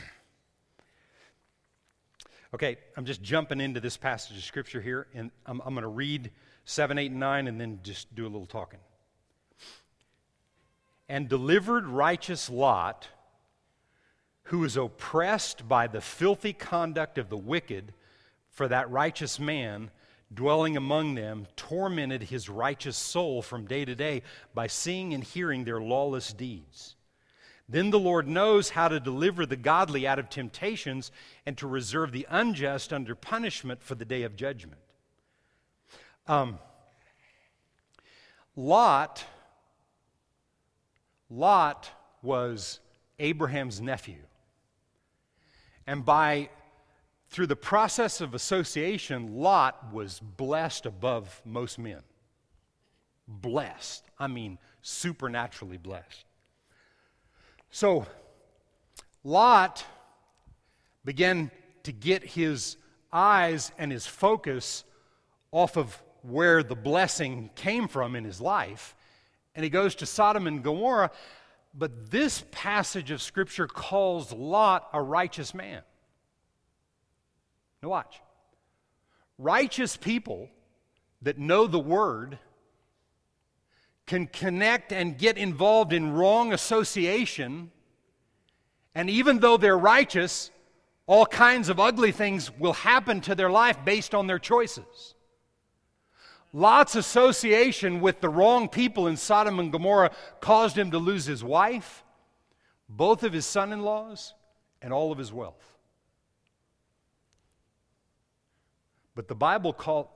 [2.54, 5.88] okay, I'm just jumping into this passage of Scripture here, and I'm, I'm going to
[5.88, 6.30] read
[6.66, 8.80] 7, 8, and 9, and then just do a little talking.
[11.12, 13.10] And delivered righteous Lot
[14.44, 17.94] who was oppressed by the filthy conduct of the wicked,
[18.50, 19.92] for that righteous man
[20.34, 24.22] dwelling among them tormented his righteous soul from day to day
[24.54, 26.96] by seeing and hearing their lawless deeds.
[27.68, 31.12] Then the Lord knows how to deliver the godly out of temptations
[31.46, 34.80] and to reserve the unjust under punishment for the day of judgment.
[36.26, 36.58] Um,
[38.56, 39.26] Lot,
[41.32, 41.90] Lot
[42.22, 42.82] was
[43.18, 44.18] Abraham's nephew.
[45.88, 46.50] And by
[47.30, 52.02] through the process of association, Lot was blessed above most men.
[53.26, 54.04] Blessed.
[54.20, 56.26] I mean, supernaturally blessed.
[57.70, 58.06] So,
[59.24, 59.86] Lot
[61.06, 61.50] began
[61.84, 62.76] to get his
[63.14, 64.84] eyes and his focus
[65.52, 68.96] off of where the blessing came from in his life,
[69.56, 71.12] and he goes to Sodom and Gomorrah
[71.74, 75.82] but this passage of Scripture calls Lot a righteous man.
[77.82, 78.22] Now, watch.
[79.38, 80.50] Righteous people
[81.22, 82.38] that know the Word
[84.06, 87.72] can connect and get involved in wrong association,
[88.94, 90.52] and even though they're righteous,
[91.08, 95.16] all kinds of ugly things will happen to their life based on their choices.
[96.54, 100.12] Lot's association with the wrong people in Sodom and Gomorrah
[100.42, 102.04] caused him to lose his wife,
[102.90, 104.34] both of his son in laws,
[104.82, 105.72] and all of his wealth.
[109.16, 110.08] But the Bible called,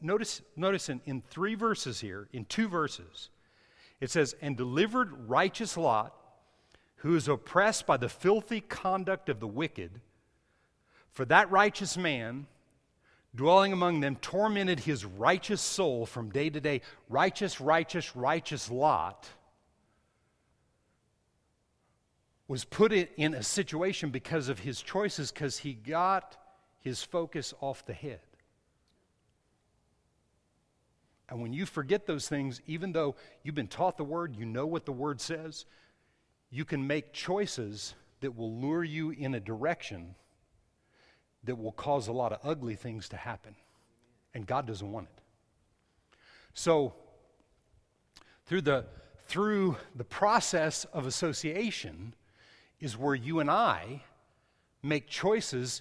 [0.00, 3.30] notice, notice in, in three verses here, in two verses,
[4.00, 6.14] it says, And delivered righteous Lot,
[6.96, 10.00] who is oppressed by the filthy conduct of the wicked,
[11.10, 12.46] for that righteous man
[13.34, 16.80] dwelling among them, tormented his righteous soul from day to day.
[17.08, 19.28] Righteous, righteous, righteous Lot
[22.46, 26.36] was put in a situation because of his choices, because he got
[26.80, 28.20] his focus off the head.
[31.28, 34.66] And when you forget those things, even though you've been taught the word, you know
[34.66, 35.64] what the word says,
[36.50, 40.14] you can make choices that will lure you in a direction
[41.44, 43.54] that will cause a lot of ugly things to happen.
[44.34, 45.22] And God doesn't want it.
[46.54, 46.94] So,
[48.46, 48.86] through the,
[49.26, 52.14] through the process of association,
[52.80, 54.02] is where you and I
[54.82, 55.80] make choices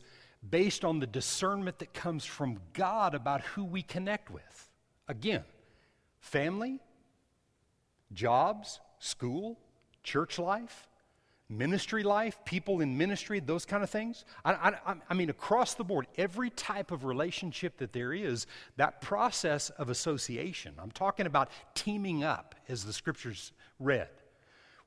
[0.50, 4.70] based on the discernment that comes from God about who we connect with.
[5.08, 5.44] Again,
[6.22, 6.80] family,
[8.14, 9.60] jobs, school,
[10.02, 10.88] church life,
[11.50, 14.26] ministry life, people in ministry, those kind of things.
[14.44, 14.54] I,
[14.86, 19.70] I, I, mean, across the board, every type of relationship that there is, that process
[19.72, 20.74] of association.
[20.80, 24.10] I'm talking about teaming up, as the scriptures read.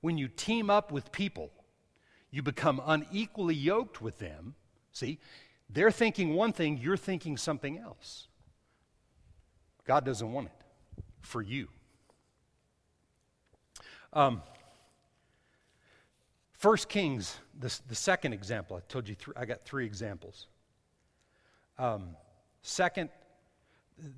[0.01, 1.51] When you team up with people,
[2.31, 4.55] you become unequally yoked with them.
[4.93, 5.19] See,
[5.69, 8.29] they're thinking one thing, you're thinking something else.
[9.87, 11.69] God doesn't want it for you.
[14.13, 14.43] Um,
[16.67, 20.49] First Kings, the, second example, I told you th- I got three examples.
[21.79, 22.17] Um,
[22.63, 23.09] second,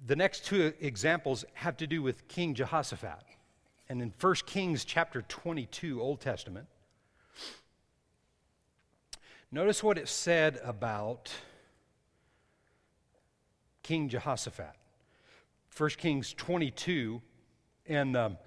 [0.06, 3.22] the next two examples have to do with King Jehoshaphat.
[3.90, 6.68] And in 1 Kings chapter 22, Old Testament,
[9.52, 11.30] notice what it said about
[13.82, 14.74] King Jehoshaphat.
[15.76, 17.20] 1 Kings 22.
[17.84, 18.38] And um,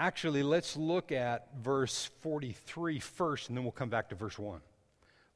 [0.00, 4.60] actually, let's look at verse 43 first, and then we'll come back to verse 1.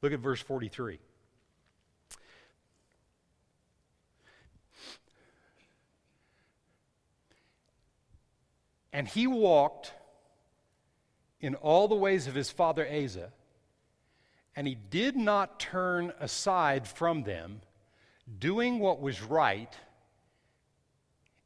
[0.00, 0.98] Look at verse 43.
[8.92, 9.92] And he walked
[11.40, 13.33] in all the ways of his father Asa,
[14.57, 17.61] and he did not turn aside from them,
[18.38, 19.77] doing what was right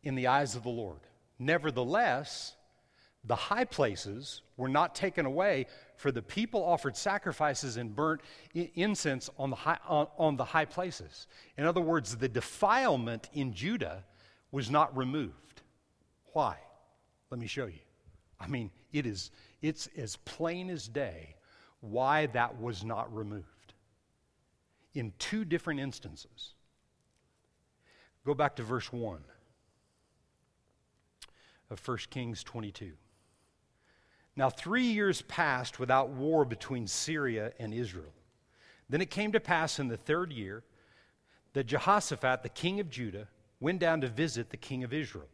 [0.04, 1.00] in the eyes of the Lord.
[1.38, 2.54] Nevertheless,
[3.28, 8.22] the high places were not taken away, for the people offered sacrifices and burnt
[8.74, 11.26] incense on the high, on, on the high places.
[11.56, 14.04] In other words, the defilement in Judah
[14.50, 15.62] was not removed.
[16.32, 16.56] Why?
[17.30, 17.80] Let me show you.
[18.40, 21.36] I mean, it is it's as plain as day
[21.80, 23.44] why that was not removed.
[24.94, 26.54] In two different instances.
[28.24, 29.20] Go back to verse 1
[31.70, 32.92] of 1 Kings 22.
[34.38, 38.12] Now, three years passed without war between Syria and Israel.
[38.88, 40.62] Then it came to pass in the third year
[41.54, 43.26] that Jehoshaphat, the king of Judah,
[43.58, 45.26] went down to visit the king of Israel.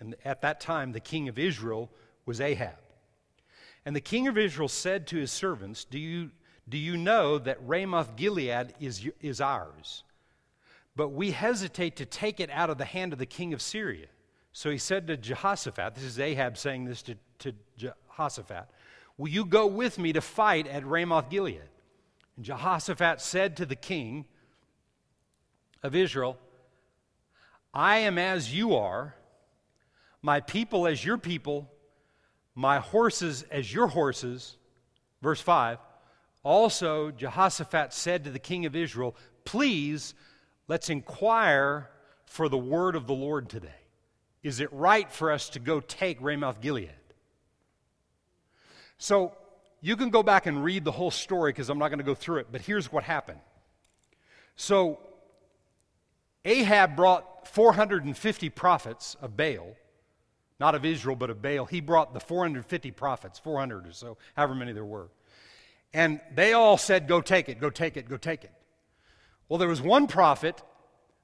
[0.00, 1.88] And at that time, the king of Israel
[2.26, 2.74] was Ahab.
[3.86, 6.32] And the king of Israel said to his servants, Do you,
[6.68, 10.02] do you know that Ramoth Gilead is, is ours?
[10.96, 14.06] But we hesitate to take it out of the hand of the king of Syria.
[14.52, 17.54] So he said to Jehoshaphat, this is Ahab saying this to, to
[18.12, 18.68] Jehoshaphat,
[19.18, 21.62] Will you go with me to fight at Ramoth Gilead?
[22.36, 24.24] And Jehoshaphat said to the king
[25.82, 26.38] of Israel,
[27.74, 29.14] I am as you are,
[30.22, 31.70] my people as your people,
[32.54, 34.56] my horses as your horses.
[35.20, 35.78] Verse 5.
[36.42, 40.14] Also, Jehoshaphat said to the king of Israel, Please,
[40.68, 41.90] let's inquire
[42.24, 43.68] for the word of the Lord today.
[44.42, 46.90] Is it right for us to go take Ramoth Gilead?
[49.02, 49.34] So,
[49.80, 52.14] you can go back and read the whole story because I'm not going to go
[52.14, 53.40] through it, but here's what happened.
[54.54, 55.00] So,
[56.44, 59.76] Ahab brought 450 prophets of Baal
[60.62, 61.64] not of Israel, but of Baal.
[61.64, 65.08] He brought the 450 prophets, 400 or so, however many there were.
[65.92, 68.52] And they all said, Go take it, go take it, go take it.
[69.48, 70.62] Well, there was one prophet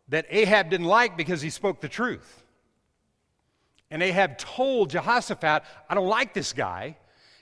[0.08, 2.42] that Ahab didn't like because he spoke the truth.
[3.92, 6.96] And Ahab told Jehoshaphat, I don't like this guy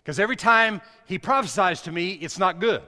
[0.06, 2.80] because every time he prophesies to me, it's not good.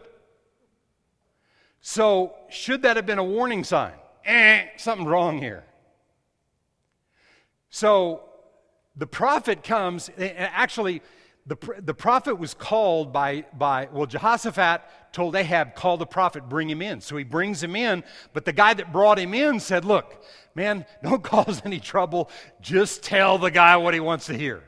[1.81, 3.95] So, should that have been a warning sign?
[4.25, 5.65] Eh, something's wrong here.
[7.71, 8.23] So,
[8.95, 11.03] the prophet comes, actually,
[11.45, 16.71] the, the prophet was called by, by, well, Jehoshaphat told Ahab, call the prophet, bring
[16.71, 17.01] him in.
[17.01, 20.23] So he brings him in, but the guy that brought him in said, look,
[20.55, 22.31] man, don't cause any trouble.
[22.61, 24.63] Just tell the guy what he wants to hear.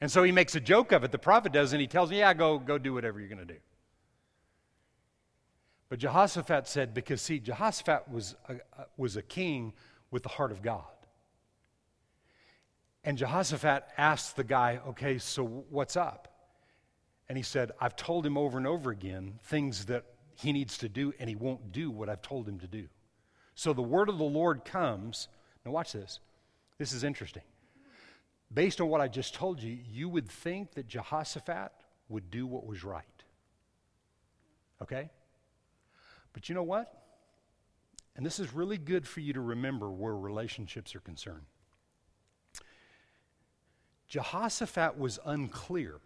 [0.00, 1.12] And so he makes a joke of it.
[1.12, 3.54] The prophet does, and he tells him, yeah, go, go do whatever you're going to
[3.54, 3.60] do.
[5.88, 8.56] But Jehoshaphat said, because see, Jehoshaphat was a,
[8.96, 9.72] was a king
[10.10, 10.84] with the heart of God.
[13.04, 16.28] And Jehoshaphat asked the guy, okay, so what's up?
[17.28, 20.04] And he said, I've told him over and over again things that
[20.34, 22.88] he needs to do, and he won't do what I've told him to do.
[23.54, 25.28] So the word of the Lord comes.
[25.64, 26.18] Now, watch this.
[26.78, 27.42] This is interesting.
[28.54, 31.72] Based on what I just told you, you would think that Jehoshaphat
[32.08, 33.04] would do what was right.
[34.80, 35.10] Okay?
[36.32, 36.92] But you know what?
[38.16, 41.46] And this is really good for you to remember where relationships are concerned.
[44.06, 46.00] Jehoshaphat was unclear.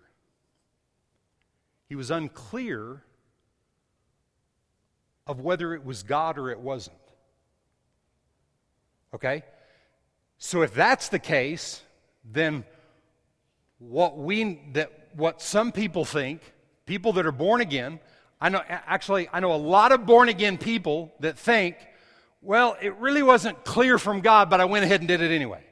[1.87, 3.02] He was unclear
[5.26, 6.96] of whether it was God or it wasn't.
[9.12, 9.42] Okay?
[10.38, 11.82] So if that's the case,
[12.24, 12.64] then
[13.78, 16.40] what we that what some people think,
[16.87, 18.00] people that are born again,
[18.40, 21.76] I know actually I know a lot of born again people that think,
[22.42, 25.64] well, it really wasn't clear from God, but I went ahead and did it anyway.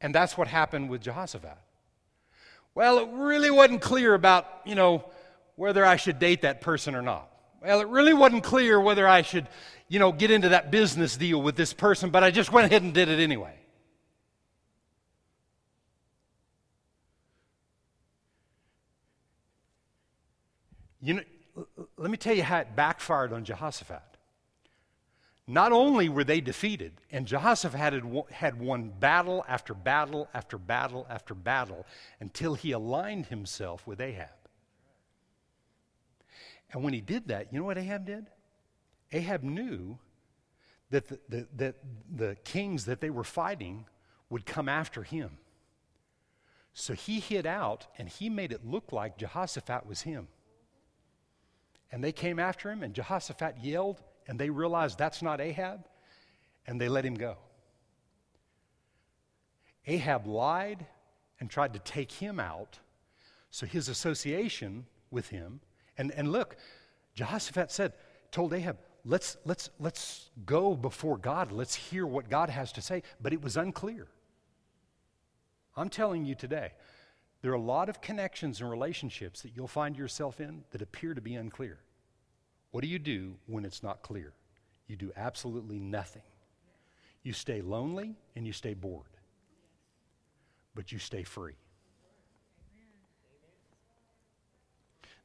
[0.00, 1.58] And that's what happened with Jehoshaphat.
[2.74, 5.04] Well, it really wasn't clear about, you know,
[5.56, 7.31] whether I should date that person or not.
[7.62, 9.46] Well, it really wasn't clear whether I should,
[9.88, 12.82] you know, get into that business deal with this person, but I just went ahead
[12.82, 13.54] and did it anyway.
[21.00, 24.02] You know, let me tell you how it backfired on Jehoshaphat.
[25.46, 31.06] Not only were they defeated, and Jehoshaphat had, had won battle after battle after battle
[31.08, 31.86] after battle
[32.18, 34.41] until he aligned himself with Ahab.
[36.72, 38.26] And when he did that, you know what Ahab did?
[39.12, 39.98] Ahab knew
[40.90, 41.76] that the, the, that
[42.14, 43.86] the kings that they were fighting
[44.30, 45.38] would come after him.
[46.72, 50.28] So he hid out and he made it look like Jehoshaphat was him.
[51.90, 55.86] And they came after him, and Jehoshaphat yelled, and they realized that's not Ahab,
[56.66, 57.36] and they let him go.
[59.86, 60.86] Ahab lied
[61.38, 62.78] and tried to take him out,
[63.50, 65.60] so his association with him,
[65.98, 66.56] and, and look,
[67.14, 67.92] Jehoshaphat said,
[68.30, 73.02] told Ahab, let's, let's, let's go before God, let's hear what God has to say,
[73.20, 74.08] but it was unclear.
[75.76, 76.72] I'm telling you today,
[77.40, 81.14] there are a lot of connections and relationships that you'll find yourself in that appear
[81.14, 81.78] to be unclear.
[82.70, 84.32] What do you do when it's not clear?
[84.86, 86.22] You do absolutely nothing.
[87.22, 89.06] You stay lonely and you stay bored,
[90.74, 91.54] but you stay free.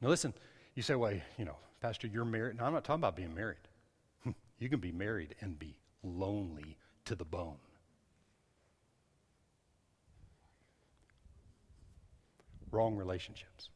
[0.01, 0.33] Now, listen,
[0.77, 2.57] you say, well, you know, Pastor, you're married.
[2.57, 3.57] No, I'm not talking about being married.
[4.59, 7.57] you can be married and be lonely to the bone.
[12.69, 13.69] wrong relationships.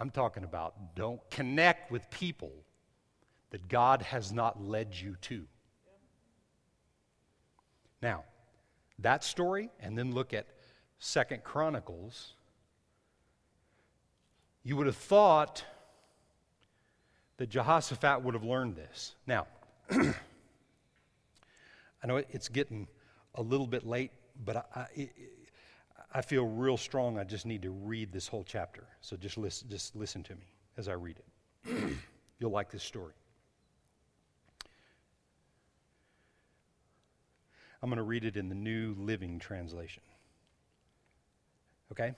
[0.00, 2.50] I'm talking about don't connect with people
[3.50, 5.44] that God has not led you to.
[8.02, 8.24] Now,
[8.98, 10.46] that story, and then look at
[10.98, 12.32] Second Chronicles,
[14.64, 15.62] you would have thought
[17.38, 19.14] that Jehoshaphat would have learned this.
[19.26, 19.46] Now,
[19.90, 20.14] I
[22.06, 22.88] know it's getting
[23.34, 24.10] a little bit late,
[24.44, 25.10] but I, I,
[26.14, 28.84] I feel real strong I just need to read this whole chapter.
[29.00, 31.96] So just listen, just listen to me as I read it.
[32.38, 33.12] You'll like this story.
[37.82, 40.02] I'm going to read it in the New Living Translation.
[41.92, 42.14] Okay?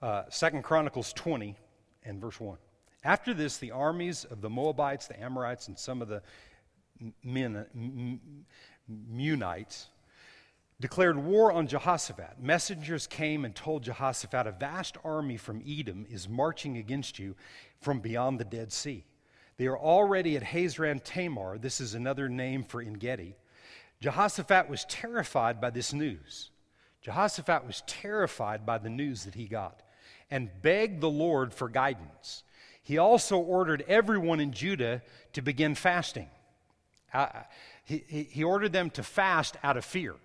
[0.00, 1.56] Uh, Second Chronicles 20
[2.04, 2.58] and verse 1.
[3.04, 6.22] After this, the armies of the Moabites, the Amorites, and some of the
[7.24, 8.20] men,
[8.88, 9.86] Meunites
[10.80, 12.42] declared war on Jehoshaphat.
[12.42, 17.36] Messengers came and told Jehoshaphat, A vast army from Edom is marching against you
[17.80, 19.04] from beyond the Dead Sea.
[19.56, 21.58] They are already at Hazran Tamar.
[21.58, 23.36] This is another name for Engedi.
[24.00, 26.50] Jehoshaphat was terrified by this news.
[27.00, 29.82] Jehoshaphat was terrified by the news that he got
[30.32, 32.42] and begged the Lord for guidance.
[32.82, 35.02] He also ordered everyone in Judah
[35.34, 36.28] to begin fasting.
[37.14, 37.28] Uh,
[37.84, 40.16] he, he ordered them to fast out of fear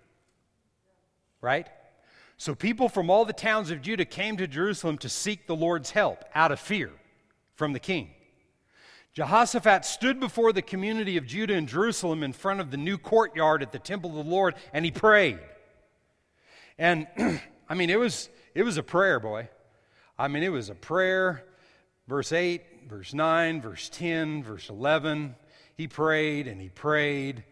[1.40, 1.68] right?
[2.36, 5.90] So people from all the towns of Judah came to Jerusalem to seek the Lord's
[5.90, 6.90] help out of fear
[7.54, 8.10] from the king.
[9.14, 13.62] Jehoshaphat stood before the community of Judah and Jerusalem in front of the new courtyard
[13.62, 15.40] at the temple of the Lord and he prayed.
[16.78, 17.08] And
[17.68, 19.48] I mean, it was, it was a prayer, boy.
[20.18, 21.44] I mean, it was a prayer.
[22.08, 25.36] Verse 8, verse 9, verse 10, verse 11.
[25.76, 27.44] He prayed and he prayed.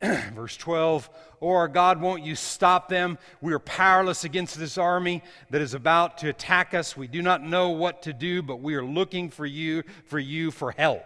[0.34, 1.10] Verse 12,
[1.42, 3.18] Oh, our God, won't you stop them?
[3.42, 6.96] We are powerless against this army that is about to attack us.
[6.96, 10.50] We do not know what to do, but we are looking for you, for you
[10.50, 11.04] for help.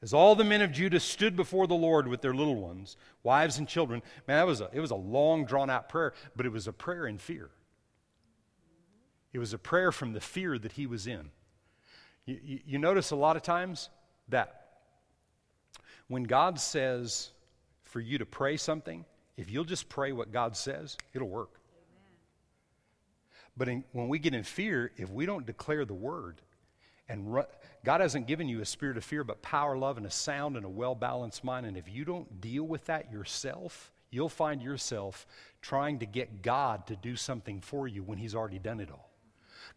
[0.00, 3.58] As all the men of Judah stood before the Lord with their little ones, wives
[3.58, 6.52] and children, man, that was a, it was a long, drawn out prayer, but it
[6.52, 7.50] was a prayer in fear.
[9.32, 11.30] It was a prayer from the fear that he was in.
[12.26, 13.90] You, you, you notice a lot of times
[14.28, 14.66] that
[16.08, 17.30] when God says,
[17.84, 19.04] for you to pray something,
[19.36, 21.50] if you'll just pray what God says, it'll work.
[21.50, 22.12] Amen.
[23.56, 26.40] But in, when we get in fear, if we don't declare the word,
[27.08, 27.42] and
[27.84, 30.66] God hasn't given you a spirit of fear, but power, love, and a sound and
[30.66, 31.64] a well balanced mind.
[31.64, 35.26] And if you don't deal with that yourself, you'll find yourself
[35.62, 39.07] trying to get God to do something for you when He's already done it all.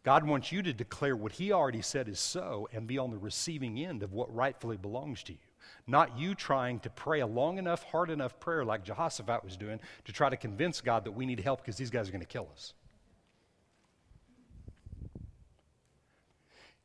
[0.03, 3.17] God wants you to declare what He already said is so and be on the
[3.17, 5.39] receiving end of what rightfully belongs to you.
[5.87, 9.79] Not you trying to pray a long enough, hard enough prayer like Jehoshaphat was doing
[10.05, 12.27] to try to convince God that we need help because these guys are going to
[12.27, 12.73] kill us.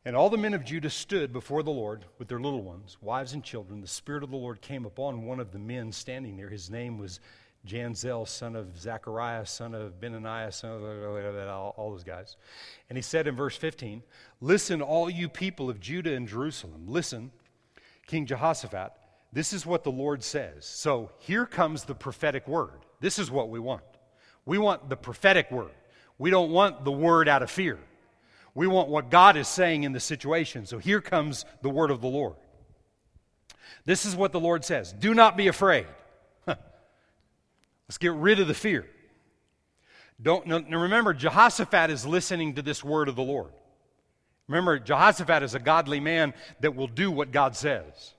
[0.06, 3.32] And all the men of Judah stood before the Lord with their little ones, wives
[3.32, 3.80] and children.
[3.80, 6.48] The Spirit of the Lord came upon one of the men standing there.
[6.48, 7.18] His name was
[7.66, 12.36] Jaziel, son of Zechariah, son of Benaniah, son of all, all those guys.
[12.88, 14.02] And he said in verse 15,
[14.40, 17.32] Listen, all you people of Judah and Jerusalem, listen
[18.06, 18.92] King Jehoshaphat,
[19.32, 20.64] this is what the Lord says.
[20.64, 22.84] So here comes the prophetic word.
[23.00, 23.82] This is what we want.
[24.44, 25.72] We want the prophetic word.
[26.18, 27.78] We don't want the word out of fear.
[28.54, 30.64] We want what God is saying in the situation.
[30.64, 32.36] So here comes the word of the Lord.
[33.84, 35.86] This is what the Lord says Do not be afraid.
[37.88, 38.86] Let's get rid of the fear.
[40.20, 43.52] Don't, now remember, Jehoshaphat is listening to this word of the Lord.
[44.48, 48.14] Remember, Jehoshaphat is a godly man that will do what God says.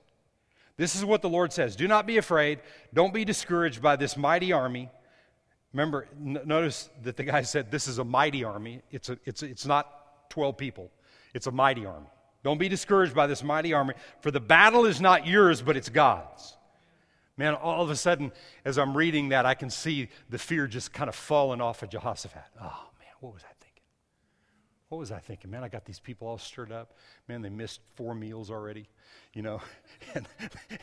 [0.76, 2.60] This is what the Lord says Do not be afraid.
[2.94, 4.88] Don't be discouraged by this mighty army.
[5.72, 8.82] Remember, n- notice that the guy said, This is a mighty army.
[8.90, 10.90] It's, a, it's, it's not 12 people,
[11.34, 12.06] it's a mighty army.
[12.44, 15.88] Don't be discouraged by this mighty army, for the battle is not yours, but it's
[15.88, 16.56] God's.
[17.38, 18.32] Man, all of a sudden,
[18.64, 21.88] as I'm reading that, I can see the fear just kind of falling off of
[21.88, 22.42] Jehoshaphat.
[22.60, 23.57] Oh, man, what was thinking?
[24.88, 25.50] What was I thinking?
[25.50, 26.94] Man, I got these people all stirred up.
[27.28, 28.88] Man, they missed four meals already,
[29.34, 29.60] you know,
[30.14, 30.26] and,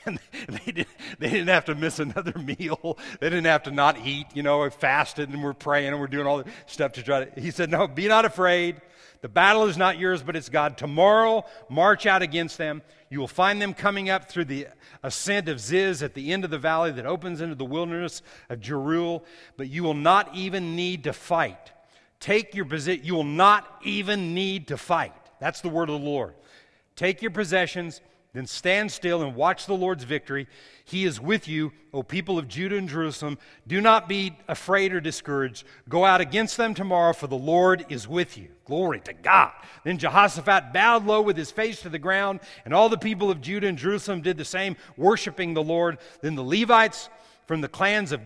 [0.06, 0.88] and they, did,
[1.18, 2.99] they didn't have to miss another meal.
[3.20, 6.06] They didn't have to not eat, you know, we fasted and we're praying and we're
[6.06, 7.41] doing all the stuff to try to.
[7.41, 8.80] He said, No, be not afraid.
[9.22, 10.78] The battle is not yours, but it's God.
[10.78, 12.84] Tomorrow, march out against them.
[13.10, 14.68] You will find them coming up through the
[15.01, 18.60] ascent of Ziz at the end of the valley that opens into the wilderness of
[18.60, 19.24] Jeruel,
[19.58, 21.72] but you will not even need to fight.
[22.26, 23.05] Take your position.
[23.05, 25.13] You will not even need to fight.
[25.39, 26.34] That's the word of the Lord.
[26.95, 28.01] Take your possessions
[28.36, 30.47] then stand still and watch the Lord's victory.
[30.84, 33.38] He is with you, O people of Judah and Jerusalem.
[33.65, 35.63] Do not be afraid or discouraged.
[35.88, 38.49] Go out against them tomorrow, for the Lord is with you.
[38.65, 39.53] Glory to God.
[39.86, 43.39] Then Jehoshaphat bowed low with his face to the ground, and all the people of
[43.39, 45.97] Judah and Jerusalem did the same, worshiping the Lord.
[46.19, 47.07] Then the Levites
[47.47, 48.19] from the clans of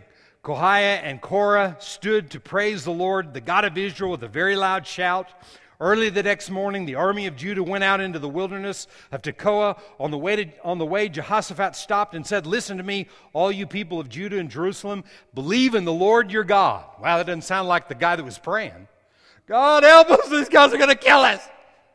[0.44, 4.56] Kohiah and Korah stood to praise the Lord, the God of Israel, with a very
[4.56, 5.30] loud shout.
[5.82, 9.80] Early the next morning, the army of Judah went out into the wilderness of Tekoa.
[9.98, 13.50] On the, way to, on the way, Jehoshaphat stopped and said, Listen to me, all
[13.50, 15.06] you people of Judah and Jerusalem.
[15.34, 16.86] Believe in the Lord your God.
[17.02, 18.90] Wow, that doesn't sound like the guy that was praying.
[19.48, 21.42] God help us, these guys are going to kill us.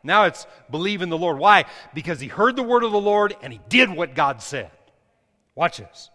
[0.02, 1.38] Now it's believe in the Lord.
[1.38, 1.64] Why?
[1.94, 4.70] Because he heard the word of the Lord and he did what God said.
[5.54, 6.10] Watch this.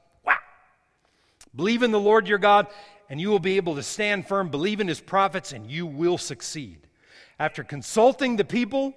[1.55, 2.67] Believe in the Lord your God
[3.09, 4.49] and you will be able to stand firm.
[4.49, 6.87] Believe in his prophets and you will succeed.
[7.39, 8.93] After consulting the people,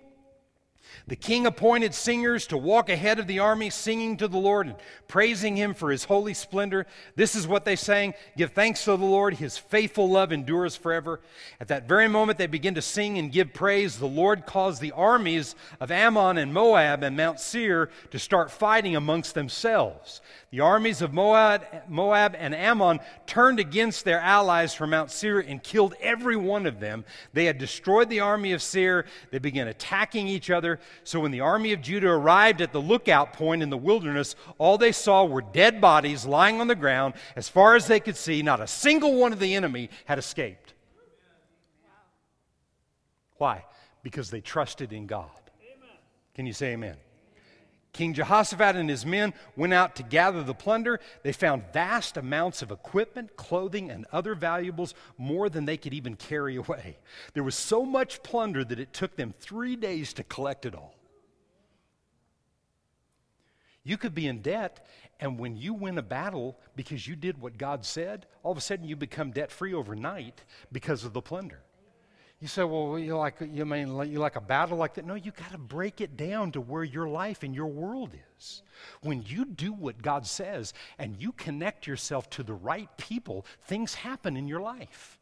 [1.06, 4.76] the king appointed singers to walk ahead of the army, singing to the Lord and
[5.08, 6.86] praising him for his holy splendor.
[7.16, 11.20] This is what they sang Give thanks to the Lord, his faithful love endures forever.
[11.60, 13.98] At that very moment, they begin to sing and give praise.
[13.98, 18.96] The Lord caused the armies of Ammon and Moab and Mount Seir to start fighting
[18.96, 20.20] amongst themselves.
[20.50, 25.62] The armies of Moab, Moab and Ammon turned against their allies from Mount Seir and
[25.62, 27.04] killed every one of them.
[27.32, 29.06] They had destroyed the army of Seir.
[29.30, 30.78] They began attacking each other.
[31.04, 34.78] So when the army of Judah arrived at the lookout point in the wilderness, all
[34.78, 37.14] they saw were dead bodies lying on the ground.
[37.36, 40.74] As far as they could see, not a single one of the enemy had escaped.
[43.36, 43.64] Why?
[44.02, 45.30] Because they trusted in God.
[46.34, 46.96] Can you say amen?
[47.92, 50.98] King Jehoshaphat and his men went out to gather the plunder.
[51.22, 56.16] They found vast amounts of equipment, clothing, and other valuables, more than they could even
[56.16, 56.98] carry away.
[57.34, 60.94] There was so much plunder that it took them three days to collect it all.
[63.84, 64.86] You could be in debt,
[65.20, 68.62] and when you win a battle because you did what God said, all of a
[68.62, 71.60] sudden you become debt free overnight because of the plunder.
[72.42, 75.06] You say, well, you like you mean you like a battle like that?
[75.06, 78.62] No, you got to break it down to where your life and your world is.
[79.00, 83.94] When you do what God says and you connect yourself to the right people, things
[83.94, 85.20] happen in your life.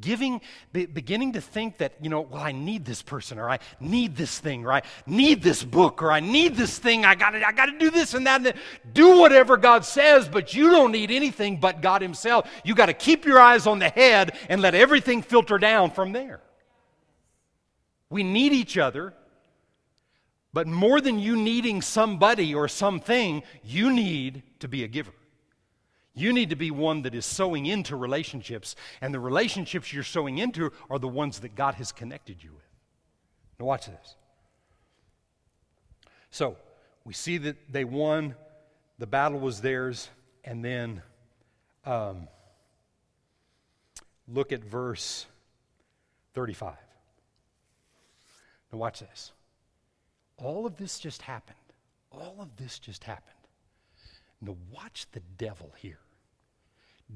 [0.00, 0.40] Giving,
[0.72, 4.16] be, beginning to think that, you know, well, I need this person, or I need
[4.16, 7.52] this thing, or I need this book, or I need this thing, I gotta, I
[7.52, 8.56] gotta do this and that, and that.
[8.92, 12.50] Do whatever God says, but you don't need anything but God Himself.
[12.64, 16.40] You gotta keep your eyes on the head and let everything filter down from there.
[18.08, 19.14] We need each other,
[20.52, 25.12] but more than you needing somebody or something, you need to be a giver.
[26.14, 30.38] You need to be one that is sowing into relationships, and the relationships you're sowing
[30.38, 32.64] into are the ones that God has connected you with.
[33.60, 34.16] Now, watch this.
[36.30, 36.56] So,
[37.04, 38.34] we see that they won,
[38.98, 40.08] the battle was theirs,
[40.42, 41.02] and then
[41.84, 42.28] um,
[44.26, 45.26] look at verse
[46.34, 46.74] 35.
[48.76, 49.32] Now, watch this.
[50.36, 51.56] All of this just happened.
[52.12, 53.32] All of this just happened.
[54.42, 56.00] Now, watch the devil here.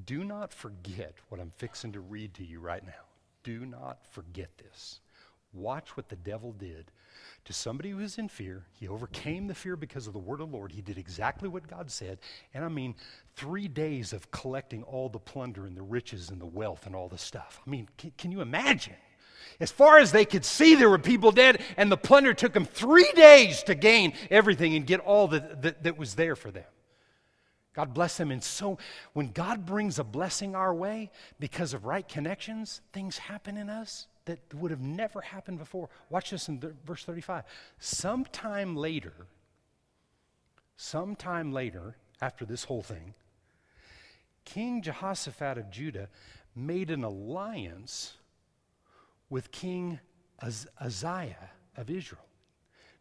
[0.06, 3.04] Do not forget what I'm fixing to read to you right now.
[3.42, 5.00] Do not forget this.
[5.52, 6.92] Watch what the devil did
[7.44, 8.64] to somebody who was in fear.
[8.72, 10.72] He overcame the fear because of the word of the Lord.
[10.72, 12.20] He did exactly what God said.
[12.54, 12.94] And I mean,
[13.36, 17.08] three days of collecting all the plunder and the riches and the wealth and all
[17.08, 17.60] the stuff.
[17.66, 18.96] I mean, can, can you imagine?
[19.58, 22.64] As far as they could see, there were people dead, and the plunder took them
[22.64, 26.64] three days to gain everything and get all that, that, that was there for them.
[27.72, 28.30] God bless them.
[28.30, 28.78] And so,
[29.12, 34.06] when God brings a blessing our way because of right connections, things happen in us
[34.24, 35.88] that would have never happened before.
[36.08, 37.44] Watch this in th- verse 35.
[37.78, 39.12] Sometime later,
[40.76, 43.14] sometime later, after this whole thing,
[44.44, 46.08] King Jehoshaphat of Judah
[46.56, 48.14] made an alliance
[49.30, 50.00] with King
[50.42, 52.26] Uzziah of Israel.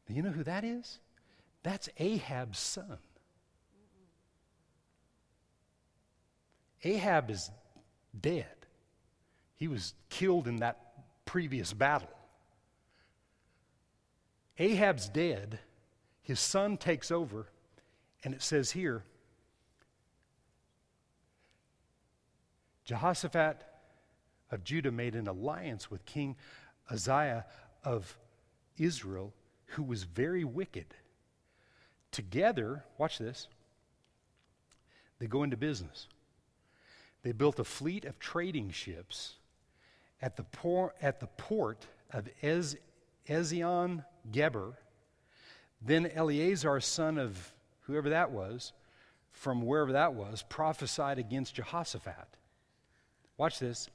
[0.08, 1.00] Now, you know who that is?
[1.64, 2.98] That's Ahab's son.
[6.84, 7.52] Ahab is
[8.20, 8.46] dead.
[9.58, 10.80] He was killed in that
[11.26, 12.08] previous battle.
[14.58, 15.60] Ahab's dead.
[16.22, 17.48] His son takes over,
[18.24, 19.04] and it says here
[22.86, 23.69] Jehoshaphat
[24.52, 26.36] of Judah made an alliance with King
[26.90, 27.46] Uzziah
[27.84, 28.18] of
[28.78, 29.34] Israel,
[29.68, 30.88] who was very wicked.
[32.12, 33.48] Together, watch this,
[35.20, 36.08] they go into business.
[37.22, 39.36] They built a fleet of trading ships
[40.22, 42.78] at the, por- at the port of Ez-
[43.28, 44.74] Ezion Geber.
[45.82, 48.74] Then Eleazar, son of whoever that was,
[49.32, 52.38] from wherever that was, prophesied against Jehoshaphat.
[53.38, 53.90] Watch this.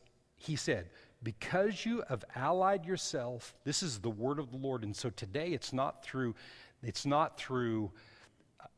[0.45, 0.90] He said,
[1.22, 4.84] Because you have allied yourself, this is the word of the Lord.
[4.84, 6.34] And so today it's not through,
[6.82, 7.90] it's not through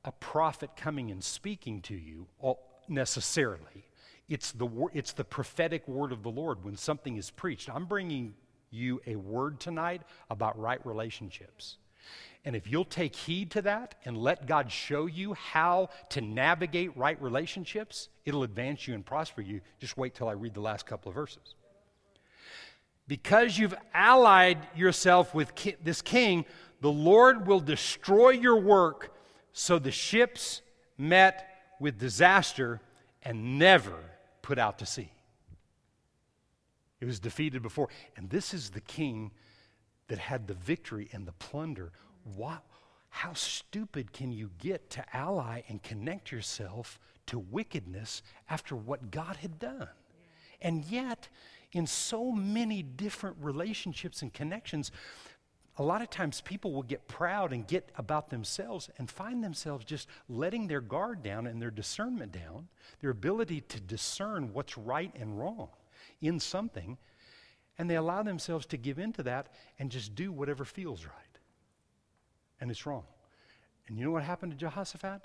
[0.05, 2.55] a prophet coming and speaking to you uh,
[2.89, 3.89] necessarily.
[4.29, 7.69] It's the, it's the prophetic word of the Lord when something is preached.
[7.69, 8.35] I'm bringing
[8.71, 11.79] you a word tonight about right relationships.
[12.45, 16.97] And if you'll take heed to that and let God show you how to navigate
[16.97, 19.61] right relationships, it'll advance you and prosper you.
[19.81, 21.55] Just wait till I read the last couple of verses.
[23.09, 26.45] Because you've allied yourself with ki- this king,
[26.81, 29.13] the Lord will destroy your work.
[29.53, 30.63] So the ships
[30.97, 31.49] met
[31.81, 32.81] with disaster
[33.23, 33.99] and never
[34.43, 35.11] put out to sea.
[37.01, 37.89] It was defeated before.
[38.17, 39.33] And this is the king
[40.09, 41.93] that had the victory and the plunder.
[43.09, 49.37] How stupid can you get to ally and connect yourself to wickedness after what God
[49.37, 49.89] had done?
[50.61, 51.29] And yet,
[51.73, 54.91] in so many different relationships and connections,
[55.79, 59.85] a lot of times people will get proud and get about themselves and find themselves
[59.85, 62.69] just letting their guard down and their discernment down,
[63.01, 65.69] their ability to discern what's right and wrong
[66.23, 66.97] in something,
[67.79, 69.49] and they allow themselves to give into that
[69.79, 71.13] and just do whatever feels right.
[72.61, 73.05] And it's wrong.
[73.87, 75.23] And you know what happened to Jehoshaphat?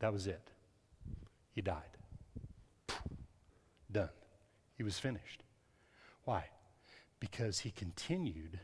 [0.00, 0.50] That was it.
[1.52, 1.82] He died.
[3.90, 4.10] Done.
[4.76, 5.42] He was finished.
[6.24, 6.44] Why?
[7.20, 8.60] Because he continued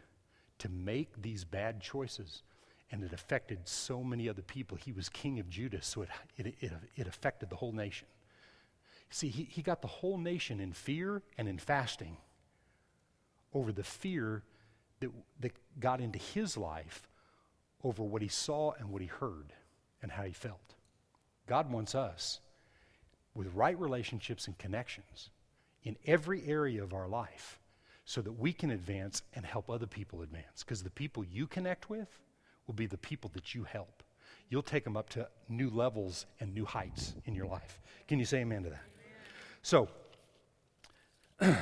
[0.59, 2.43] to make these bad choices.
[2.91, 4.77] And it affected so many other people.
[4.77, 8.07] He was king of Judah, so it, it, it, it affected the whole nation.
[9.11, 12.17] See, he, he got the whole nation in fear and in fasting
[13.55, 14.43] over the fear
[15.01, 17.09] that, that got into his life
[17.83, 19.53] over what he saw and what he heard
[20.03, 20.75] and how he felt.
[21.47, 22.41] God wants us
[23.35, 25.31] with right relationships and connections
[25.83, 27.61] in every area of our life
[28.05, 30.63] so that we can advance and help other people advance.
[30.63, 32.09] Because the people you connect with
[32.67, 34.03] will be the people that you help.
[34.49, 37.81] You'll take them up to new levels and new heights in your life.
[38.09, 38.85] Can you say amen to that?
[39.63, 39.89] So,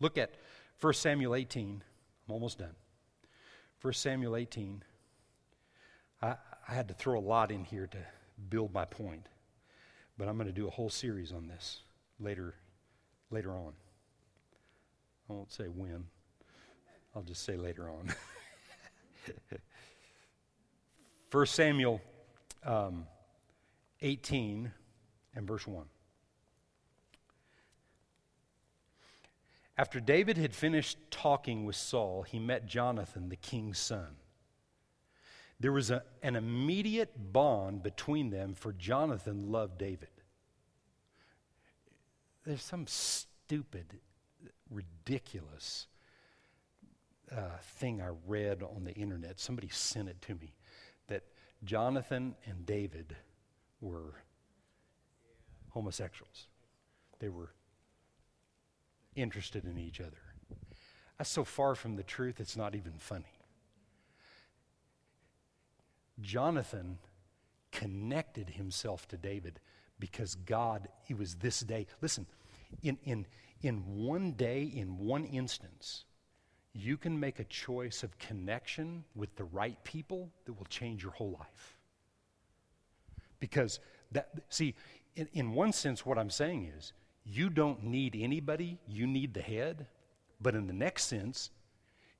[0.00, 0.34] look at
[0.80, 1.82] 1 Samuel 18.
[2.28, 2.74] I'm almost done.
[3.80, 4.82] 1 Samuel 18.
[6.22, 6.36] I,
[6.68, 7.98] I had to throw a lot in here to
[8.50, 9.28] build my point,
[10.18, 11.80] but I'm going to do a whole series on this
[12.20, 12.54] later,
[13.30, 13.72] later on.
[15.28, 16.04] I won't say when.
[17.14, 18.14] I'll just say later on.
[21.32, 22.00] 1 Samuel
[22.64, 23.06] um,
[24.02, 24.70] 18
[25.34, 25.84] and verse 1.
[29.78, 34.16] After David had finished talking with Saul, he met Jonathan, the king's son.
[35.60, 40.08] There was a, an immediate bond between them, for Jonathan loved David.
[42.44, 44.00] There's some stupid
[44.70, 45.86] ridiculous
[47.30, 49.40] uh, thing I read on the internet.
[49.40, 50.54] Somebody sent it to me
[51.08, 51.24] that
[51.64, 53.16] Jonathan and David
[53.80, 54.14] were
[55.70, 56.46] homosexuals.
[57.18, 57.50] They were
[59.16, 60.22] interested in each other.
[61.18, 63.24] That's so far from the truth, it's not even funny.
[66.20, 66.98] Jonathan
[67.72, 69.60] connected himself to David
[69.98, 71.86] because God, it was this day.
[72.00, 72.26] Listen,
[72.82, 73.26] in, in,
[73.62, 76.04] in one day, in one instance,
[76.72, 81.12] you can make a choice of connection with the right people that will change your
[81.12, 81.78] whole life.
[83.40, 83.80] Because
[84.12, 84.74] that, see,
[85.14, 86.92] in, in one sense, what I'm saying is
[87.26, 89.86] you don't need anybody, you need the head.
[90.40, 91.50] But in the next sense,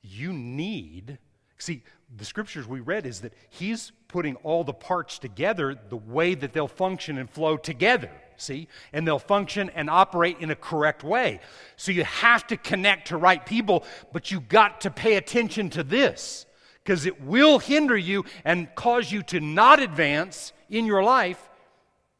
[0.03, 1.19] you need
[1.59, 1.83] See,
[2.15, 6.53] the scriptures we read is that he's putting all the parts together the way that
[6.53, 8.11] they'll function and flow together.
[8.37, 8.69] See?
[8.93, 11.41] And they'll function and operate in a correct way.
[11.77, 15.83] So you have to connect to right people, but you got to pay attention to
[15.83, 16.45] this
[16.85, 21.49] because it will hinder you and cause you to not advance in your life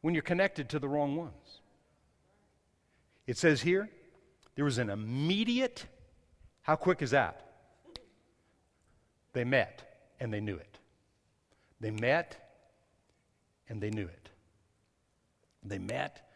[0.01, 1.33] when you're connected to the wrong ones.
[3.27, 3.91] It says here,
[4.55, 5.87] there was an immediate,
[6.63, 7.43] how quick is that?
[9.33, 9.83] They met
[10.21, 10.79] and they knew it.
[11.81, 12.37] They met
[13.69, 14.31] and they knew it.
[15.63, 16.31] They met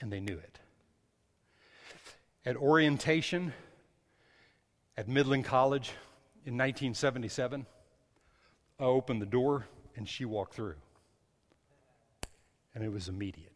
[0.00, 0.58] and they knew it.
[2.44, 3.52] At orientation
[4.96, 5.88] at Midland College
[6.44, 7.66] in 1977,
[8.78, 9.66] I opened the door
[9.96, 10.76] and she walked through.
[12.74, 13.47] And it was immediate.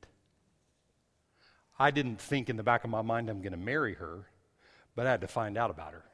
[1.83, 4.29] I didn't think in the back of my mind I'm going to marry her,
[4.95, 6.05] but I had to find out about her.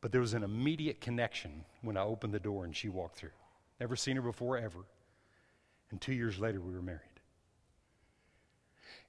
[0.00, 3.30] But there was an immediate connection when I opened the door and she walked through.
[3.78, 4.80] Never seen her before, ever.
[5.92, 7.20] And two years later, we were married.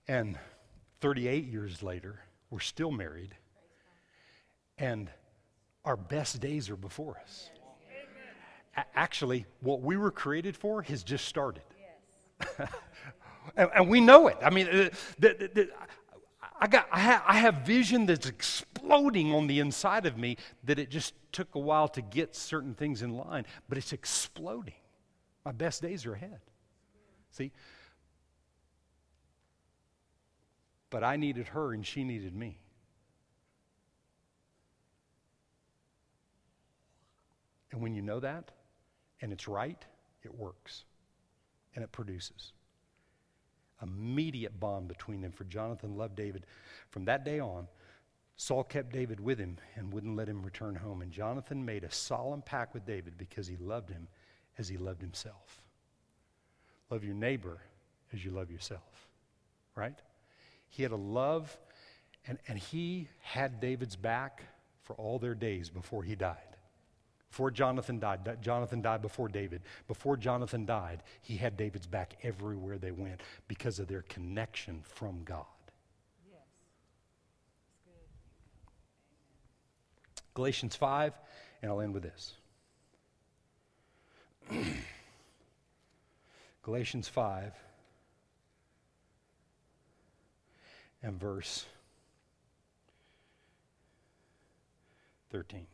[0.08, 0.38] And
[1.02, 2.20] 38 years later,
[2.52, 3.36] we're still married.
[4.78, 5.10] And
[5.84, 7.50] our best days are before us.
[8.78, 11.64] A- actually, what we were created for has just started.
[12.60, 12.70] Yes.
[13.56, 14.38] and, and, we know it.
[14.42, 14.90] I mean, uh,
[15.20, 15.70] the, the, the,
[16.60, 20.90] I, got, I, I have vision that's exploding on the inside of me that it
[20.90, 24.74] just took a while to get certain things in line, but it's exploding.
[25.44, 26.40] My best days are ahead.
[27.32, 27.52] See?
[30.90, 32.58] But I needed her and she needed me.
[37.72, 38.52] And when you know that
[39.22, 39.84] and it's right,
[40.24, 40.86] it works
[41.76, 42.54] and it produces
[43.82, 46.46] immediate bond between them, for Jonathan loved David.
[46.90, 47.68] From that day on,
[48.38, 51.02] Saul kept David with him and wouldn't let him return home.
[51.02, 54.08] And Jonathan made a solemn pact with David because he loved him
[54.58, 55.62] as he loved himself.
[56.90, 57.60] Love your neighbor
[58.14, 59.08] as you love yourself,
[59.76, 59.98] right?
[60.68, 61.58] He had a love,
[62.28, 64.44] and, and he had David's back
[64.84, 66.55] for all their days before he died.
[67.36, 69.62] Before Jonathan died, Jonathan died before David.
[69.90, 73.20] Before Jonathan died, he had David's back everywhere they went
[73.50, 75.44] because of their connection from God.
[76.32, 76.40] Yes.
[80.34, 81.12] Galatians 5,
[81.62, 82.36] and I'll end with this.
[86.64, 87.52] Galatians 5
[91.04, 91.66] and verse
[95.34, 95.68] 13.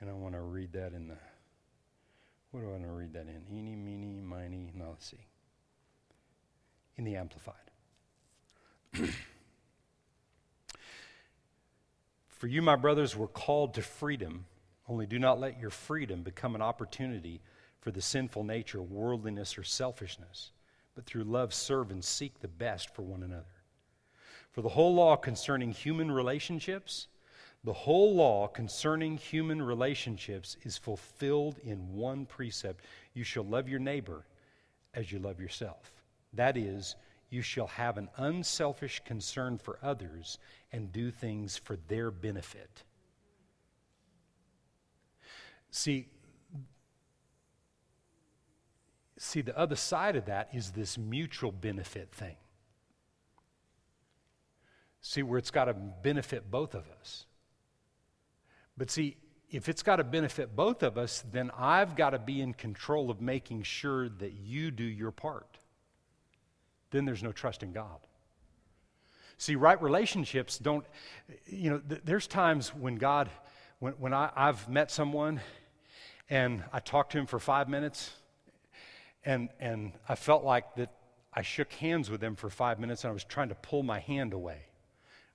[0.00, 1.16] And I want to read that in the,
[2.50, 3.42] what do I want to read that in?
[3.50, 5.26] Eeny, meeny, miny, no, let's see.
[6.96, 7.54] In the Amplified.
[12.28, 14.44] For you, my brothers, were called to freedom,
[14.88, 17.40] only do not let your freedom become an opportunity
[17.80, 20.50] for the sinful nature, worldliness, or selfishness,
[20.94, 23.44] but through love serve and seek the best for one another.
[24.52, 27.08] For the whole law concerning human relationships
[27.66, 33.80] the whole law concerning human relationships is fulfilled in one precept you shall love your
[33.80, 34.24] neighbor
[34.94, 35.90] as you love yourself.
[36.32, 36.94] That is,
[37.28, 40.38] you shall have an unselfish concern for others
[40.70, 42.84] and do things for their benefit.
[45.72, 46.06] See,
[49.18, 52.36] see the other side of that is this mutual benefit thing.
[55.00, 57.26] See where it's got to benefit both of us.
[58.76, 59.16] But see,
[59.50, 63.10] if it's got to benefit both of us, then I've got to be in control
[63.10, 65.58] of making sure that you do your part.
[66.90, 67.98] Then there's no trust in God.
[69.38, 70.84] See, right relationships don't,
[71.46, 73.28] you know, th- there's times when God,
[73.80, 75.40] when, when I, I've met someone
[76.30, 78.12] and I talked to him for five minutes
[79.24, 80.90] and, and I felt like that
[81.34, 83.98] I shook hands with them for five minutes and I was trying to pull my
[83.98, 84.62] hand away.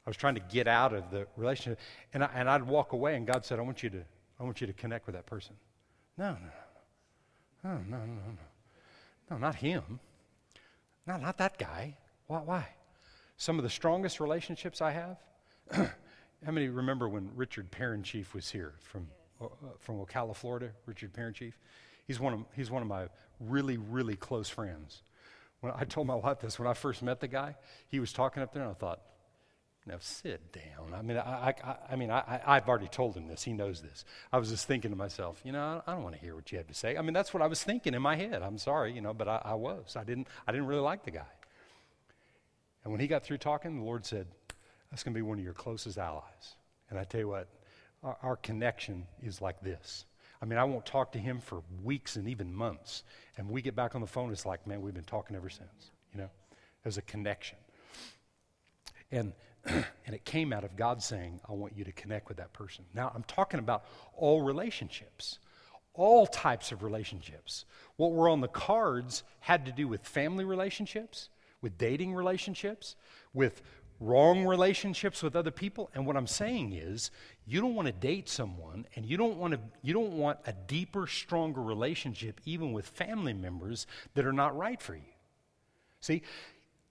[0.05, 1.79] I was trying to get out of the relationship.
[2.13, 4.03] And, I, and I'd walk away, and God said, I want you to,
[4.39, 5.55] I want you to connect with that person.
[6.17, 6.61] No, no, no.
[7.63, 8.37] No, no, no, no.
[9.29, 9.99] No, not him.
[11.05, 11.95] No, not that guy.
[12.27, 12.39] Why?
[12.39, 12.67] Why?
[13.37, 15.17] Some of the strongest relationships I have.
[15.71, 17.67] How many remember when Richard
[18.03, 19.07] Chief was here from,
[19.39, 19.47] uh,
[19.79, 20.71] from Ocala, Florida?
[20.85, 21.57] Richard Chief.
[22.07, 23.07] He's one, of, he's one of my
[23.39, 25.03] really, really close friends.
[25.59, 27.55] When I told my wife this, when I first met the guy,
[27.87, 29.01] he was talking up there, and I thought,
[29.85, 30.93] now sit down.
[30.93, 33.43] I mean, I, I, I mean, I, I've already told him this.
[33.43, 34.05] He knows this.
[34.31, 36.59] I was just thinking to myself, you know, I don't want to hear what you
[36.59, 36.97] have to say.
[36.97, 38.43] I mean, that's what I was thinking in my head.
[38.43, 39.95] I'm sorry, you know, but I, I was.
[39.95, 41.31] I didn't, I didn't really like the guy.
[42.83, 44.27] And when he got through talking, the Lord said,
[44.89, 46.55] that's going to be one of your closest allies.
[46.89, 47.47] And I tell you what,
[48.03, 50.05] our, our connection is like this.
[50.41, 53.03] I mean, I won't talk to him for weeks and even months.
[53.37, 55.91] And we get back on the phone, it's like, man, we've been talking ever since,
[56.13, 56.29] you know?
[56.83, 57.57] There's a connection.
[59.11, 59.33] And,
[59.65, 62.85] and it came out of God saying, I want you to connect with that person.
[62.93, 63.85] Now, I'm talking about
[64.15, 65.39] all relationships,
[65.93, 67.65] all types of relationships.
[67.97, 71.29] What were on the cards had to do with family relationships,
[71.61, 72.95] with dating relationships,
[73.33, 73.61] with
[74.01, 77.11] wrong relationships with other people and what i'm saying is
[77.45, 80.53] you don't want to date someone and you don't want to you don't want a
[80.53, 83.85] deeper stronger relationship even with family members
[84.15, 85.13] that are not right for you
[85.99, 86.23] see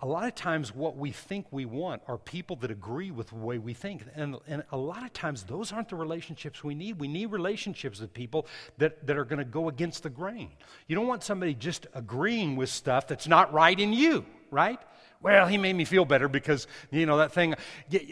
[0.03, 3.35] a lot of times what we think we want are people that agree with the
[3.35, 4.05] way we think.
[4.15, 6.99] And, and a lot of times those aren't the relationships we need.
[6.99, 8.47] We need relationships with people
[8.79, 10.51] that, that are going to go against the grain.
[10.89, 14.81] You don't want somebody just agreeing with stuff that's not right in you right
[15.23, 17.55] well, he made me feel better because, you know, that thing.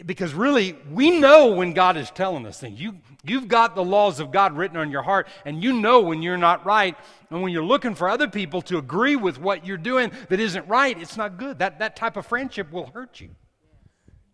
[0.05, 2.79] Because really, we know when God is telling us things.
[2.79, 6.21] You, you've got the laws of God written on your heart, and you know when
[6.21, 6.95] you're not right.
[7.31, 10.67] And when you're looking for other people to agree with what you're doing that isn't
[10.67, 11.59] right, it's not good.
[11.59, 13.29] That, that type of friendship will hurt you.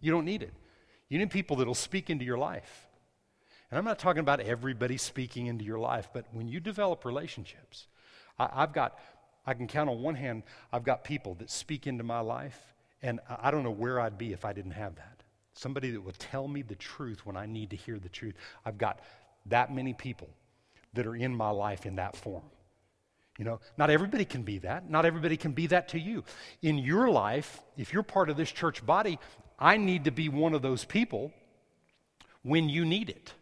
[0.02, 0.54] You don't need it.
[1.08, 2.88] You need people that will speak into your life.
[3.72, 7.88] And I'm not talking about everybody speaking into your life, but when you develop relationships,
[8.38, 9.00] I, I've got
[9.46, 13.20] I can count on one hand, I've got people that speak into my life, and
[13.30, 15.24] I don't know where I'd be if I didn't have that.
[15.54, 18.36] Somebody that will tell me the truth when I need to hear the truth.
[18.66, 19.00] I've got
[19.46, 20.30] that many people
[20.94, 22.44] that are in my life in that form.
[23.38, 24.90] You know, not everybody can be that.
[24.90, 26.24] Not everybody can be that to you.
[26.62, 29.20] In your life, if you're part of this church body,
[29.60, 31.34] I need to be one of those people
[32.44, 33.34] when you need it.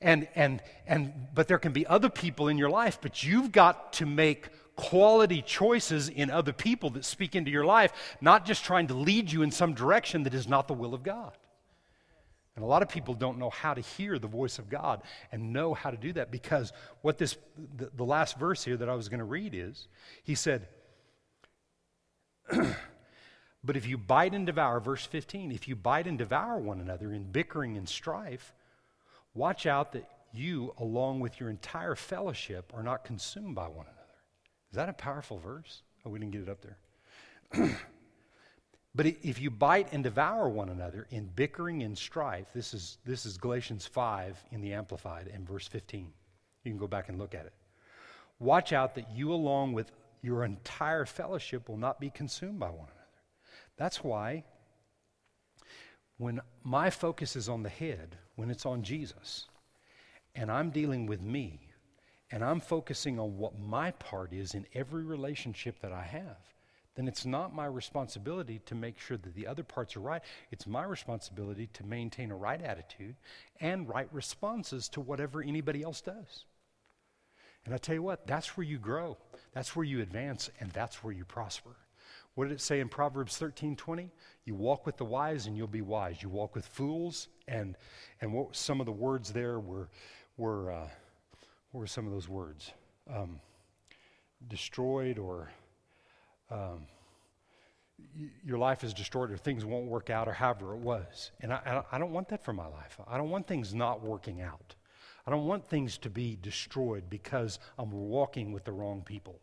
[0.00, 3.94] And, and, and, but there can be other people in your life, but you've got
[3.94, 8.88] to make quality choices in other people that speak into your life, not just trying
[8.88, 11.32] to lead you in some direction that is not the will of God.
[12.54, 15.52] And a lot of people don't know how to hear the voice of God and
[15.52, 16.72] know how to do that because
[17.02, 17.36] what this,
[17.76, 19.88] the, the last verse here that I was going to read is,
[20.24, 20.68] he said,
[23.66, 27.12] But if you bite and devour, verse 15, if you bite and devour one another
[27.12, 28.54] in bickering and strife,
[29.36, 33.92] Watch out that you, along with your entire fellowship, are not consumed by one another.
[34.70, 35.82] Is that a powerful verse?
[36.04, 37.68] Oh, we didn't get it up there.
[38.94, 43.26] but if you bite and devour one another in bickering and strife, this is, this
[43.26, 46.10] is Galatians 5 in the Amplified in verse 15.
[46.64, 47.52] You can go back and look at it.
[48.38, 52.86] Watch out that you, along with your entire fellowship, will not be consumed by one
[52.86, 52.92] another.
[53.76, 54.44] That's why
[56.18, 59.46] when my focus is on the head, when it's on Jesus,
[60.34, 61.60] and I'm dealing with me,
[62.30, 66.38] and I'm focusing on what my part is in every relationship that I have,
[66.96, 70.22] then it's not my responsibility to make sure that the other parts are right.
[70.50, 73.16] It's my responsibility to maintain a right attitude
[73.60, 76.46] and right responses to whatever anybody else does.
[77.66, 79.18] And I tell you what, that's where you grow,
[79.52, 81.76] that's where you advance, and that's where you prosper.
[82.36, 84.10] What did it say in Proverbs 13 20?
[84.44, 86.22] You walk with the wise and you'll be wise.
[86.22, 87.76] You walk with fools, and,
[88.20, 89.88] and what some of the words there were,
[90.36, 90.88] were uh,
[91.70, 92.72] what were some of those words?
[93.10, 93.40] Um,
[94.48, 95.50] destroyed or
[96.50, 96.86] um,
[97.98, 101.30] y- your life is destroyed or things won't work out or however it was.
[101.40, 103.00] And I, I don't want that for my life.
[103.08, 104.74] I don't want things not working out.
[105.26, 109.40] I don't want things to be destroyed because I'm walking with the wrong people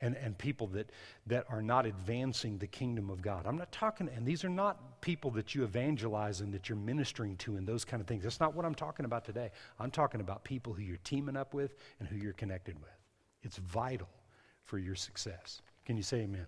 [0.00, 0.90] and, and people that,
[1.26, 3.46] that are not advancing the kingdom of God.
[3.46, 7.36] I'm not talking, and these are not people that you evangelize and that you're ministering
[7.38, 8.22] to and those kind of things.
[8.22, 9.50] That's not what I'm talking about today.
[9.78, 12.90] I'm talking about people who you're teaming up with and who you're connected with.
[13.42, 14.08] It's vital
[14.64, 15.62] for your success.
[15.84, 16.46] Can you say amen?